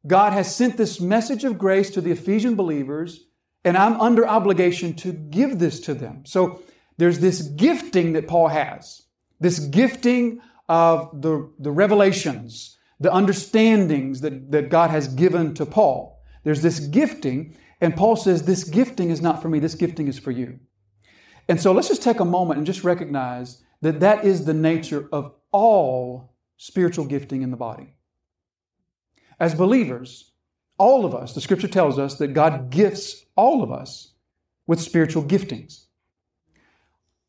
God 0.06 0.32
has 0.32 0.54
sent 0.54 0.76
this 0.76 1.00
message 1.00 1.44
of 1.44 1.58
grace 1.58 1.90
to 1.90 2.00
the 2.00 2.10
Ephesian 2.10 2.56
believers, 2.56 3.26
and 3.64 3.76
I'm 3.76 4.00
under 4.00 4.26
obligation 4.26 4.94
to 4.94 5.12
give 5.12 5.58
this 5.58 5.78
to 5.80 5.94
them. 5.94 6.24
So 6.26 6.62
there's 6.96 7.20
this 7.20 7.42
gifting 7.42 8.14
that 8.14 8.26
Paul 8.26 8.48
has, 8.48 9.02
this 9.38 9.58
gifting 9.58 10.40
of 10.68 11.22
the, 11.22 11.50
the 11.58 11.70
revelations, 11.70 12.76
the 12.98 13.12
understandings 13.12 14.20
that, 14.22 14.50
that 14.50 14.70
God 14.70 14.90
has 14.90 15.06
given 15.08 15.54
to 15.54 15.66
Paul. 15.66 16.20
There's 16.44 16.62
this 16.62 16.80
gifting, 16.80 17.56
and 17.82 17.96
Paul 17.96 18.14
says, 18.14 18.44
This 18.44 18.62
gifting 18.64 19.10
is 19.10 19.20
not 19.20 19.42
for 19.42 19.48
me, 19.48 19.58
this 19.58 19.74
gifting 19.74 20.06
is 20.06 20.18
for 20.18 20.30
you. 20.30 20.60
And 21.48 21.60
so 21.60 21.72
let's 21.72 21.88
just 21.88 22.02
take 22.02 22.20
a 22.20 22.24
moment 22.24 22.58
and 22.58 22.66
just 22.66 22.84
recognize 22.84 23.62
that 23.82 24.00
that 24.00 24.24
is 24.24 24.44
the 24.44 24.54
nature 24.54 25.08
of 25.12 25.34
all 25.50 26.36
spiritual 26.56 27.04
gifting 27.04 27.42
in 27.42 27.50
the 27.50 27.56
body. 27.56 27.96
As 29.40 29.56
believers, 29.56 30.32
all 30.78 31.04
of 31.04 31.12
us, 31.12 31.34
the 31.34 31.40
scripture 31.40 31.68
tells 31.68 31.98
us 31.98 32.14
that 32.14 32.28
God 32.28 32.70
gifts 32.70 33.26
all 33.36 33.64
of 33.64 33.72
us 33.72 34.12
with 34.68 34.80
spiritual 34.80 35.24
giftings. 35.24 35.86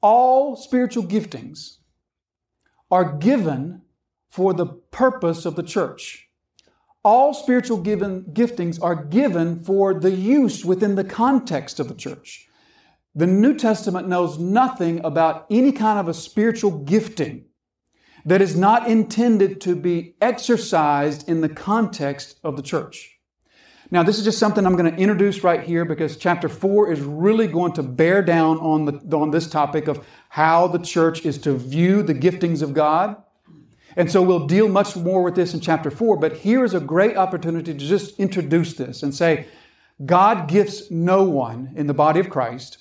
All 0.01 0.55
spiritual 0.55 1.03
giftings 1.03 1.77
are 2.91 3.17
given 3.17 3.81
for 4.29 4.53
the 4.53 4.67
purpose 4.67 5.45
of 5.45 5.55
the 5.55 5.63
church 5.63 6.29
all 7.03 7.33
spiritual 7.33 7.77
given, 7.77 8.23
giftings 8.33 8.81
are 8.81 8.95
given 8.95 9.59
for 9.59 9.93
the 9.93 10.11
use 10.11 10.63
within 10.63 10.95
the 10.95 11.03
context 11.03 11.79
of 11.79 11.89
the 11.89 11.95
church. 11.95 12.47
The 13.13 13.27
New 13.27 13.55
Testament 13.55 14.07
knows 14.07 14.39
nothing 14.39 15.03
about 15.03 15.45
any 15.51 15.71
kind 15.71 15.99
of 15.99 16.07
a 16.07 16.13
spiritual 16.13 16.71
gifting 16.79 17.45
that 18.25 18.41
is 18.41 18.55
not 18.55 18.87
intended 18.87 19.59
to 19.61 19.75
be 19.75 20.15
exercised 20.21 21.27
in 21.27 21.41
the 21.41 21.49
context 21.49 22.39
of 22.43 22.55
the 22.55 22.63
church. 22.63 23.19
Now, 23.91 24.01
this 24.01 24.17
is 24.17 24.23
just 24.23 24.39
something 24.39 24.65
I'm 24.65 24.75
going 24.75 24.91
to 24.91 24.99
introduce 24.99 25.43
right 25.43 25.61
here 25.61 25.85
because 25.85 26.17
chapter 26.17 26.49
4 26.49 26.91
is 26.91 27.01
really 27.01 27.47
going 27.47 27.73
to 27.73 27.83
bear 27.83 28.23
down 28.23 28.57
on, 28.59 28.85
the, 28.85 29.15
on 29.15 29.29
this 29.29 29.47
topic 29.47 29.87
of 29.87 30.03
how 30.29 30.67
the 30.67 30.79
church 30.79 31.25
is 31.25 31.37
to 31.39 31.53
view 31.53 32.01
the 32.01 32.15
giftings 32.15 32.63
of 32.63 32.73
God 32.73 33.21
and 33.95 34.11
so 34.11 34.21
we'll 34.21 34.47
deal 34.47 34.67
much 34.67 34.95
more 34.95 35.21
with 35.21 35.35
this 35.35 35.53
in 35.53 35.59
chapter 35.59 35.91
four, 35.91 36.17
but 36.17 36.37
here 36.37 36.63
is 36.63 36.73
a 36.73 36.79
great 36.79 37.17
opportunity 37.17 37.73
to 37.73 37.79
just 37.79 38.19
introduce 38.19 38.73
this 38.73 39.03
and 39.03 39.13
say, 39.13 39.47
God 40.05 40.47
gifts 40.47 40.89
no 40.89 41.23
one 41.23 41.71
in 41.75 41.87
the 41.87 41.93
body 41.93 42.19
of 42.19 42.29
Christ 42.29 42.79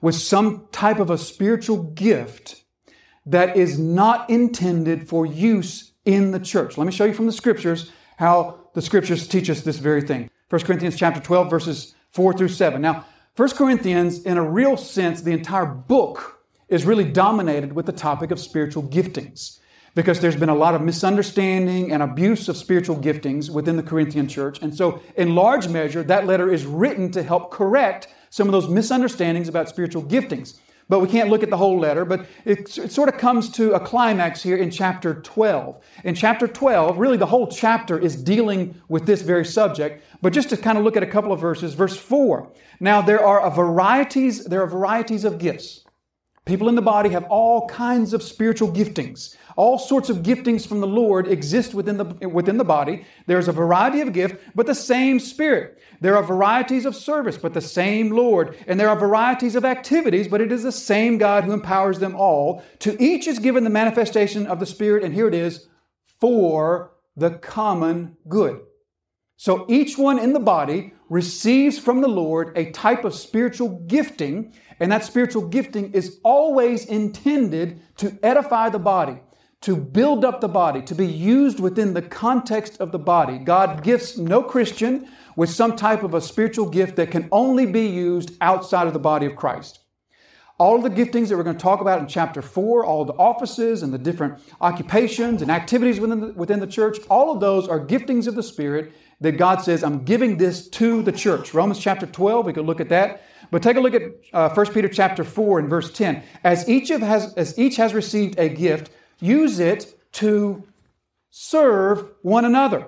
with 0.00 0.14
some 0.14 0.68
type 0.72 0.98
of 0.98 1.10
a 1.10 1.18
spiritual 1.18 1.82
gift 1.82 2.62
that 3.26 3.56
is 3.56 3.78
not 3.78 4.28
intended 4.28 5.08
for 5.08 5.24
use 5.24 5.92
in 6.04 6.30
the 6.30 6.40
church. 6.40 6.76
Let 6.76 6.84
me 6.86 6.92
show 6.92 7.04
you 7.04 7.14
from 7.14 7.26
the 7.26 7.32
scriptures 7.32 7.90
how 8.16 8.60
the 8.74 8.82
scriptures 8.82 9.26
teach 9.26 9.48
us 9.48 9.62
this 9.62 9.78
very 9.78 10.02
thing. 10.02 10.30
1 10.50 10.62
Corinthians 10.62 10.96
chapter 10.96 11.20
12 11.20 11.50
verses 11.50 11.94
4 12.10 12.34
through 12.34 12.48
7. 12.48 12.80
Now, 12.80 13.06
1 13.36 13.48
Corinthians 13.50 14.22
in 14.22 14.36
a 14.36 14.48
real 14.48 14.76
sense, 14.76 15.22
the 15.22 15.32
entire 15.32 15.66
book 15.66 16.44
is 16.68 16.84
really 16.84 17.04
dominated 17.04 17.72
with 17.72 17.86
the 17.86 17.92
topic 17.92 18.30
of 18.30 18.38
spiritual 18.38 18.82
giftings 18.82 19.58
because 19.94 20.20
there's 20.20 20.36
been 20.36 20.48
a 20.48 20.54
lot 20.54 20.74
of 20.74 20.82
misunderstanding 20.82 21.92
and 21.92 22.02
abuse 22.02 22.48
of 22.48 22.56
spiritual 22.56 22.96
giftings 22.96 23.50
within 23.50 23.76
the 23.76 23.82
Corinthian 23.82 24.28
church. 24.28 24.60
And 24.60 24.74
so, 24.74 25.00
in 25.16 25.34
large 25.34 25.68
measure, 25.68 26.02
that 26.02 26.26
letter 26.26 26.52
is 26.52 26.66
written 26.66 27.10
to 27.12 27.22
help 27.22 27.50
correct 27.50 28.08
some 28.30 28.48
of 28.48 28.52
those 28.52 28.68
misunderstandings 28.68 29.48
about 29.48 29.68
spiritual 29.68 30.02
giftings. 30.02 30.58
But 30.88 31.00
we 31.00 31.08
can't 31.08 31.30
look 31.30 31.42
at 31.42 31.48
the 31.48 31.56
whole 31.56 31.78
letter, 31.78 32.04
but 32.04 32.26
it, 32.44 32.76
it, 32.76 32.92
sort 32.92 33.08
of 33.08 33.16
comes 33.16 33.48
to 33.52 33.72
a 33.72 33.80
climax 33.80 34.42
here 34.42 34.56
in 34.56 34.70
chapter 34.70 35.14
12. 35.14 35.82
In 36.04 36.14
chapter 36.14 36.46
12, 36.46 36.98
really 36.98 37.16
the 37.16 37.26
whole 37.26 37.46
chapter 37.46 37.98
is 37.98 38.16
dealing 38.16 38.80
with 38.88 39.06
this 39.06 39.22
very 39.22 39.46
subject, 39.46 40.04
but 40.20 40.34
just 40.34 40.50
to 40.50 40.58
kind 40.58 40.76
of 40.76 40.84
look 40.84 40.96
at 40.96 41.02
a 41.02 41.06
couple 41.06 41.32
of 41.32 41.40
verses, 41.40 41.72
verse 41.72 41.96
4. 41.96 42.52
Now 42.80 43.00
there 43.00 43.24
are 43.24 43.50
varieties, 43.50 44.44
there 44.44 44.62
are 44.62 44.66
varieties 44.66 45.24
of 45.24 45.38
gifts. 45.38 45.84
People 46.44 46.68
in 46.68 46.74
the 46.74 46.82
body 46.82 47.08
have 47.10 47.24
all 47.24 47.66
kinds 47.68 48.12
of 48.12 48.22
spiritual 48.22 48.70
giftings. 48.70 49.34
All 49.56 49.78
sorts 49.78 50.10
of 50.10 50.18
giftings 50.18 50.66
from 50.66 50.80
the 50.80 50.86
Lord 50.86 51.28
exist 51.28 51.74
within 51.74 51.96
the, 51.96 52.28
within 52.28 52.56
the 52.56 52.64
body. 52.64 53.06
There's 53.26 53.46
a 53.46 53.52
variety 53.52 54.00
of 54.00 54.12
gift, 54.12 54.40
but 54.54 54.66
the 54.66 54.74
same 54.74 55.20
Spirit. 55.20 55.78
There 56.00 56.16
are 56.16 56.22
varieties 56.24 56.86
of 56.86 56.96
service, 56.96 57.38
but 57.38 57.54
the 57.54 57.60
same 57.60 58.10
Lord. 58.10 58.56
And 58.66 58.80
there 58.80 58.88
are 58.88 58.98
varieties 58.98 59.54
of 59.54 59.64
activities, 59.64 60.26
but 60.26 60.40
it 60.40 60.50
is 60.50 60.64
the 60.64 60.72
same 60.72 61.18
God 61.18 61.44
who 61.44 61.52
empowers 61.52 62.00
them 62.00 62.16
all. 62.16 62.62
To 62.80 63.00
each 63.02 63.28
is 63.28 63.38
given 63.38 63.62
the 63.62 63.70
manifestation 63.70 64.46
of 64.46 64.58
the 64.58 64.66
Spirit, 64.66 65.04
and 65.04 65.14
here 65.14 65.28
it 65.28 65.34
is, 65.34 65.68
for 66.20 66.92
the 67.16 67.30
common 67.30 68.16
good. 68.28 68.60
So 69.36 69.66
each 69.68 69.96
one 69.96 70.18
in 70.18 70.32
the 70.32 70.40
body 70.40 70.94
receives 71.08 71.78
from 71.78 72.00
the 72.00 72.08
Lord 72.08 72.56
a 72.56 72.70
type 72.72 73.04
of 73.04 73.14
spiritual 73.14 73.68
gifting, 73.86 74.52
and 74.80 74.90
that 74.90 75.04
spiritual 75.04 75.46
gifting 75.46 75.92
is 75.92 76.18
always 76.24 76.86
intended 76.86 77.80
to 77.98 78.18
edify 78.22 78.68
the 78.68 78.78
body 78.78 79.20
to 79.64 79.74
build 79.74 80.26
up 80.26 80.42
the 80.42 80.48
body, 80.48 80.82
to 80.82 80.94
be 80.94 81.06
used 81.06 81.58
within 81.58 81.94
the 81.94 82.02
context 82.02 82.78
of 82.80 82.92
the 82.92 82.98
body. 82.98 83.38
God 83.38 83.82
gifts 83.82 84.18
no 84.18 84.42
Christian 84.42 85.08
with 85.36 85.48
some 85.48 85.74
type 85.74 86.02
of 86.02 86.12
a 86.12 86.20
spiritual 86.20 86.68
gift 86.68 86.96
that 86.96 87.10
can 87.10 87.30
only 87.32 87.64
be 87.64 87.86
used 87.86 88.32
outside 88.42 88.86
of 88.86 88.92
the 88.92 88.98
body 88.98 89.24
of 89.24 89.36
Christ. 89.36 89.78
All 90.58 90.82
the 90.82 90.90
giftings 90.90 91.28
that 91.28 91.38
we're 91.38 91.44
going 91.44 91.56
to 91.56 91.62
talk 91.62 91.80
about 91.80 91.98
in 91.98 92.06
chapter 92.06 92.42
4, 92.42 92.84
all 92.84 93.06
the 93.06 93.14
offices 93.14 93.82
and 93.82 93.90
the 93.90 93.96
different 93.96 94.38
occupations 94.60 95.40
and 95.40 95.50
activities 95.50 95.98
within 95.98 96.20
the, 96.20 96.32
within 96.34 96.60
the 96.60 96.66
church, 96.66 96.98
all 97.08 97.32
of 97.32 97.40
those 97.40 97.66
are 97.66 97.80
giftings 97.80 98.26
of 98.26 98.34
the 98.34 98.42
Spirit 98.42 98.92
that 99.22 99.32
God 99.32 99.62
says, 99.62 99.82
I'm 99.82 100.04
giving 100.04 100.36
this 100.36 100.68
to 100.68 101.02
the 101.02 101.10
church. 101.10 101.54
Romans 101.54 101.78
chapter 101.78 102.04
12, 102.04 102.44
we 102.44 102.52
could 102.52 102.66
look 102.66 102.80
at 102.80 102.90
that. 102.90 103.22
But 103.50 103.62
take 103.62 103.78
a 103.78 103.80
look 103.80 103.94
at 103.94 104.02
uh, 104.34 104.50
1 104.50 104.74
Peter 104.74 104.88
chapter 104.88 105.24
4 105.24 105.60
and 105.60 105.70
verse 105.70 105.90
10. 105.90 106.22
As 106.44 106.68
each, 106.68 106.90
of 106.90 107.00
has, 107.00 107.32
as 107.32 107.58
each 107.58 107.76
has 107.76 107.94
received 107.94 108.38
a 108.38 108.50
gift, 108.50 108.90
use 109.20 109.58
it 109.58 109.98
to 110.12 110.64
serve 111.30 112.08
one 112.22 112.44
another. 112.44 112.86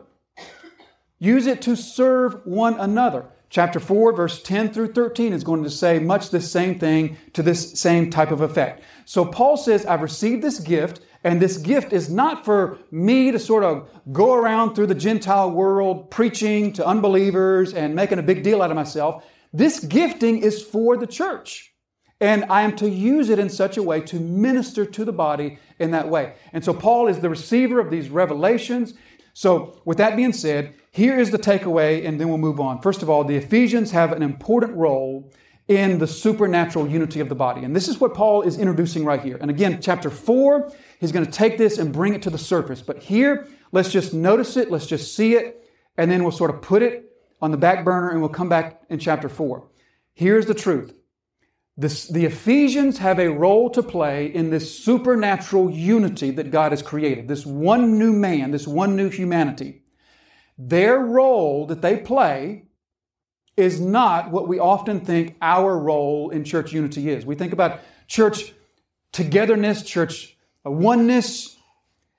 Use 1.18 1.46
it 1.46 1.62
to 1.62 1.76
serve 1.76 2.44
one 2.44 2.74
another. 2.78 3.26
Chapter 3.48 3.78
4, 3.80 4.12
verse 4.12 4.42
10 4.42 4.72
through 4.72 4.92
13 4.92 5.32
is 5.32 5.44
going 5.44 5.62
to 5.62 5.70
say 5.70 5.98
much 5.98 6.30
the 6.30 6.40
same 6.40 6.78
thing 6.78 7.16
to 7.32 7.42
this 7.42 7.78
same 7.78 8.10
type 8.10 8.30
of 8.30 8.40
effect. 8.40 8.82
So 9.04 9.24
Paul 9.24 9.56
says, 9.56 9.86
I've 9.86 10.02
received 10.02 10.42
this 10.42 10.58
gift, 10.58 11.00
and 11.22 11.40
this 11.40 11.56
gift 11.56 11.92
is 11.92 12.10
not 12.10 12.44
for 12.44 12.78
me 12.90 13.30
to 13.30 13.38
sort 13.38 13.64
of 13.64 13.88
go 14.12 14.34
around 14.34 14.74
through 14.74 14.88
the 14.88 14.94
Gentile 14.94 15.50
world 15.50 16.10
preaching 16.10 16.72
to 16.74 16.86
unbelievers 16.86 17.72
and 17.72 17.94
making 17.94 18.18
a 18.18 18.22
big 18.22 18.42
deal 18.42 18.62
out 18.62 18.70
of 18.70 18.76
myself. 18.76 19.24
This 19.52 19.80
gifting 19.80 20.38
is 20.38 20.62
for 20.62 20.96
the 20.96 21.06
church. 21.06 21.72
And 22.20 22.44
I 22.48 22.62
am 22.62 22.74
to 22.76 22.88
use 22.88 23.28
it 23.28 23.38
in 23.38 23.50
such 23.50 23.76
a 23.76 23.82
way 23.82 24.00
to 24.02 24.18
minister 24.18 24.86
to 24.86 25.04
the 25.04 25.12
body 25.12 25.58
in 25.78 25.90
that 25.90 26.08
way. 26.08 26.34
And 26.52 26.64
so 26.64 26.72
Paul 26.72 27.08
is 27.08 27.20
the 27.20 27.28
receiver 27.28 27.78
of 27.78 27.90
these 27.90 28.08
revelations. 28.08 28.94
So, 29.34 29.82
with 29.84 29.98
that 29.98 30.16
being 30.16 30.32
said, 30.32 30.74
here 30.92 31.18
is 31.18 31.30
the 31.30 31.38
takeaway, 31.38 32.06
and 32.06 32.18
then 32.18 32.30
we'll 32.30 32.38
move 32.38 32.58
on. 32.58 32.80
First 32.80 33.02
of 33.02 33.10
all, 33.10 33.22
the 33.22 33.36
Ephesians 33.36 33.90
have 33.90 34.12
an 34.12 34.22
important 34.22 34.74
role 34.78 35.30
in 35.68 35.98
the 35.98 36.06
supernatural 36.06 36.88
unity 36.88 37.20
of 37.20 37.28
the 37.28 37.34
body. 37.34 37.64
And 37.64 37.76
this 37.76 37.86
is 37.86 38.00
what 38.00 38.14
Paul 38.14 38.42
is 38.42 38.56
introducing 38.56 39.04
right 39.04 39.20
here. 39.20 39.36
And 39.38 39.50
again, 39.50 39.82
chapter 39.82 40.08
4, 40.08 40.72
he's 41.00 41.12
going 41.12 41.26
to 41.26 41.30
take 41.30 41.58
this 41.58 41.76
and 41.76 41.92
bring 41.92 42.14
it 42.14 42.22
to 42.22 42.30
the 42.30 42.38
surface. 42.38 42.80
But 42.80 43.02
here, 43.02 43.46
let's 43.72 43.90
just 43.90 44.14
notice 44.14 44.56
it, 44.56 44.70
let's 44.70 44.86
just 44.86 45.14
see 45.14 45.34
it, 45.34 45.68
and 45.98 46.10
then 46.10 46.22
we'll 46.22 46.32
sort 46.32 46.54
of 46.54 46.62
put 46.62 46.82
it 46.82 47.12
on 47.42 47.50
the 47.50 47.56
back 47.56 47.84
burner 47.84 48.10
and 48.10 48.20
we'll 48.20 48.30
come 48.30 48.48
back 48.48 48.80
in 48.88 48.98
chapter 48.98 49.28
4. 49.28 49.68
Here's 50.14 50.46
the 50.46 50.54
truth 50.54 50.94
the 51.78 52.24
Ephesians 52.24 52.98
have 52.98 53.18
a 53.18 53.28
role 53.28 53.68
to 53.70 53.82
play 53.82 54.26
in 54.26 54.48
this 54.48 54.82
supernatural 54.82 55.70
unity 55.70 56.30
that 56.30 56.50
God 56.50 56.72
has 56.72 56.80
created, 56.80 57.28
this 57.28 57.44
one 57.44 57.98
new 57.98 58.12
man, 58.14 58.50
this 58.50 58.66
one 58.66 58.96
new 58.96 59.10
humanity. 59.10 59.82
Their 60.56 60.98
role 60.98 61.66
that 61.66 61.82
they 61.82 61.98
play 61.98 62.64
is 63.58 63.78
not 63.78 64.30
what 64.30 64.48
we 64.48 64.58
often 64.58 65.00
think 65.00 65.36
our 65.42 65.78
role 65.78 66.30
in 66.30 66.44
church 66.44 66.72
unity 66.72 67.10
is. 67.10 67.26
We 67.26 67.34
think 67.34 67.52
about 67.52 67.80
church 68.06 68.54
togetherness, 69.12 69.82
church 69.82 70.36
oneness, 70.64 71.56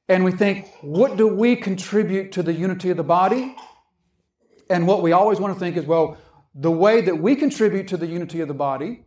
and 0.07 0.23
we 0.23 0.31
think, 0.31 0.71
what 0.81 1.17
do 1.17 1.27
we 1.27 1.55
contribute 1.55 2.31
to 2.33 2.43
the 2.43 2.53
unity 2.53 2.91
of 2.91 2.97
the 2.97 3.03
body? 3.03 3.55
And 4.69 4.87
what 4.87 5.01
we 5.01 5.13
always 5.13 5.39
want 5.39 5.53
to 5.53 5.59
think 5.59 5.77
is, 5.77 5.85
well, 5.85 6.17
the 6.53 6.71
way 6.71 7.01
that 7.01 7.17
we 7.19 7.35
contribute 7.35 7.87
to 7.89 7.97
the 7.97 8.07
unity 8.07 8.39
of 8.41 8.47
the 8.47 8.53
body 8.53 9.03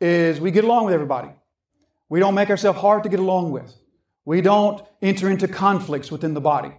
is 0.00 0.40
we 0.40 0.50
get 0.50 0.64
along 0.64 0.86
with 0.86 0.94
everybody. 0.94 1.30
We 2.08 2.20
don't 2.20 2.34
make 2.34 2.50
ourselves 2.50 2.80
hard 2.80 3.02
to 3.04 3.08
get 3.08 3.20
along 3.20 3.52
with. 3.52 3.74
We 4.24 4.40
don't 4.40 4.82
enter 5.00 5.30
into 5.30 5.48
conflicts 5.48 6.10
within 6.10 6.34
the 6.34 6.40
body. 6.40 6.72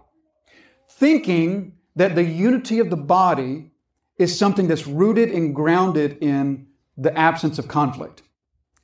Thinking 0.90 1.74
that 1.96 2.14
the 2.14 2.24
unity 2.24 2.78
of 2.78 2.90
the 2.90 2.96
body 2.96 3.70
is 4.18 4.38
something 4.38 4.68
that's 4.68 4.86
rooted 4.86 5.30
and 5.30 5.54
grounded 5.54 6.18
in 6.20 6.66
the 6.96 7.16
absence 7.16 7.58
of 7.58 7.68
conflict. 7.68 8.22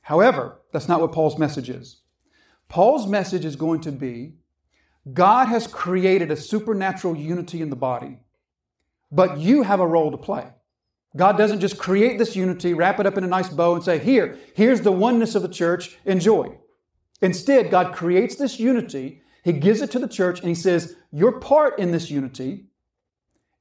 However, 0.01 0.59
that's 0.71 0.87
not 0.87 1.01
what 1.01 1.11
Paul's 1.11 1.37
message 1.37 1.69
is. 1.69 2.01
Paul's 2.67 3.07
message 3.07 3.45
is 3.45 3.55
going 3.55 3.81
to 3.81 3.91
be 3.91 4.33
God 5.13 5.47
has 5.47 5.65
created 5.65 6.29
a 6.29 6.35
supernatural 6.35 7.15
unity 7.15 7.61
in 7.61 7.69
the 7.69 7.75
body, 7.75 8.19
but 9.11 9.37
you 9.39 9.63
have 9.63 9.79
a 9.79 9.87
role 9.87 10.11
to 10.11 10.17
play. 10.17 10.45
God 11.15 11.37
doesn't 11.37 11.59
just 11.59 11.77
create 11.77 12.19
this 12.19 12.35
unity, 12.35 12.73
wrap 12.73 12.99
it 12.99 13.07
up 13.07 13.17
in 13.17 13.23
a 13.23 13.27
nice 13.27 13.49
bow, 13.49 13.75
and 13.75 13.83
say, 13.83 13.97
Here, 13.97 14.37
here's 14.53 14.81
the 14.81 14.91
oneness 14.91 15.35
of 15.35 15.41
the 15.41 15.49
church, 15.49 15.97
enjoy. 16.05 16.57
Instead, 17.21 17.71
God 17.71 17.93
creates 17.93 18.35
this 18.35 18.59
unity, 18.59 19.21
He 19.43 19.53
gives 19.53 19.81
it 19.81 19.91
to 19.91 19.99
the 19.99 20.07
church, 20.07 20.39
and 20.39 20.49
He 20.49 20.55
says, 20.55 20.95
Your 21.11 21.39
part 21.39 21.79
in 21.79 21.91
this 21.91 22.11
unity 22.11 22.65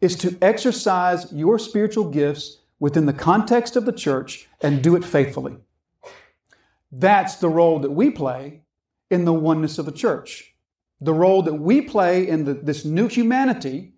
is 0.00 0.14
to 0.16 0.36
exercise 0.42 1.32
your 1.32 1.58
spiritual 1.58 2.10
gifts 2.10 2.58
within 2.78 3.06
the 3.06 3.12
context 3.12 3.76
of 3.76 3.84
the 3.84 3.92
church 3.92 4.48
and 4.60 4.82
do 4.82 4.94
it 4.94 5.04
faithfully. 5.04 5.56
That's 6.92 7.36
the 7.36 7.48
role 7.48 7.80
that 7.80 7.90
we 7.90 8.10
play 8.10 8.62
in 9.10 9.24
the 9.24 9.32
oneness 9.32 9.78
of 9.78 9.86
the 9.86 9.92
church. 9.92 10.54
The 11.00 11.12
role 11.12 11.42
that 11.42 11.54
we 11.54 11.80
play 11.80 12.26
in 12.26 12.44
the, 12.44 12.54
this 12.54 12.84
new 12.84 13.08
humanity 13.08 13.94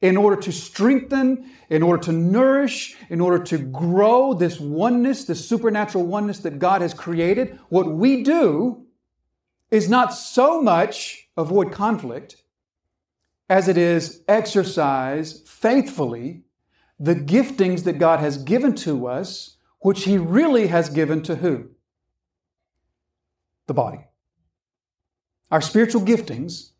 in 0.00 0.16
order 0.16 0.40
to 0.40 0.52
strengthen, 0.52 1.50
in 1.68 1.82
order 1.82 2.02
to 2.04 2.12
nourish, 2.12 2.96
in 3.08 3.20
order 3.20 3.42
to 3.44 3.58
grow 3.58 4.32
this 4.32 4.60
oneness, 4.60 5.24
this 5.24 5.48
supernatural 5.48 6.06
oneness 6.06 6.38
that 6.40 6.58
God 6.58 6.82
has 6.82 6.94
created, 6.94 7.58
what 7.68 7.92
we 7.92 8.22
do 8.22 8.86
is 9.70 9.88
not 9.88 10.14
so 10.14 10.62
much 10.62 11.28
avoid 11.36 11.72
conflict 11.72 12.36
as 13.48 13.66
it 13.66 13.76
is 13.76 14.22
exercise 14.28 15.42
faithfully 15.46 16.42
the 17.00 17.14
giftings 17.14 17.84
that 17.84 17.98
God 17.98 18.20
has 18.20 18.38
given 18.38 18.74
to 18.76 19.06
us, 19.06 19.56
which 19.80 20.04
He 20.04 20.18
really 20.18 20.66
has 20.68 20.90
given 20.90 21.22
to 21.22 21.36
who? 21.36 21.70
The 23.66 23.74
body. 23.74 24.06
Our 25.50 25.60
spiritual 25.60 26.02
giftings 26.02 26.70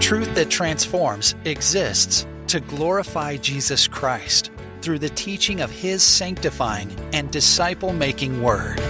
Truth 0.00 0.34
that 0.34 0.48
transforms 0.48 1.34
exists 1.44 2.26
to 2.46 2.60
glorify 2.60 3.36
Jesus 3.36 3.86
Christ 3.86 4.50
through 4.80 5.00
the 5.00 5.10
teaching 5.10 5.60
of 5.60 5.70
His 5.70 6.02
sanctifying 6.02 6.90
and 7.12 7.30
disciple 7.30 7.92
making 7.92 8.42
Word. 8.42 8.80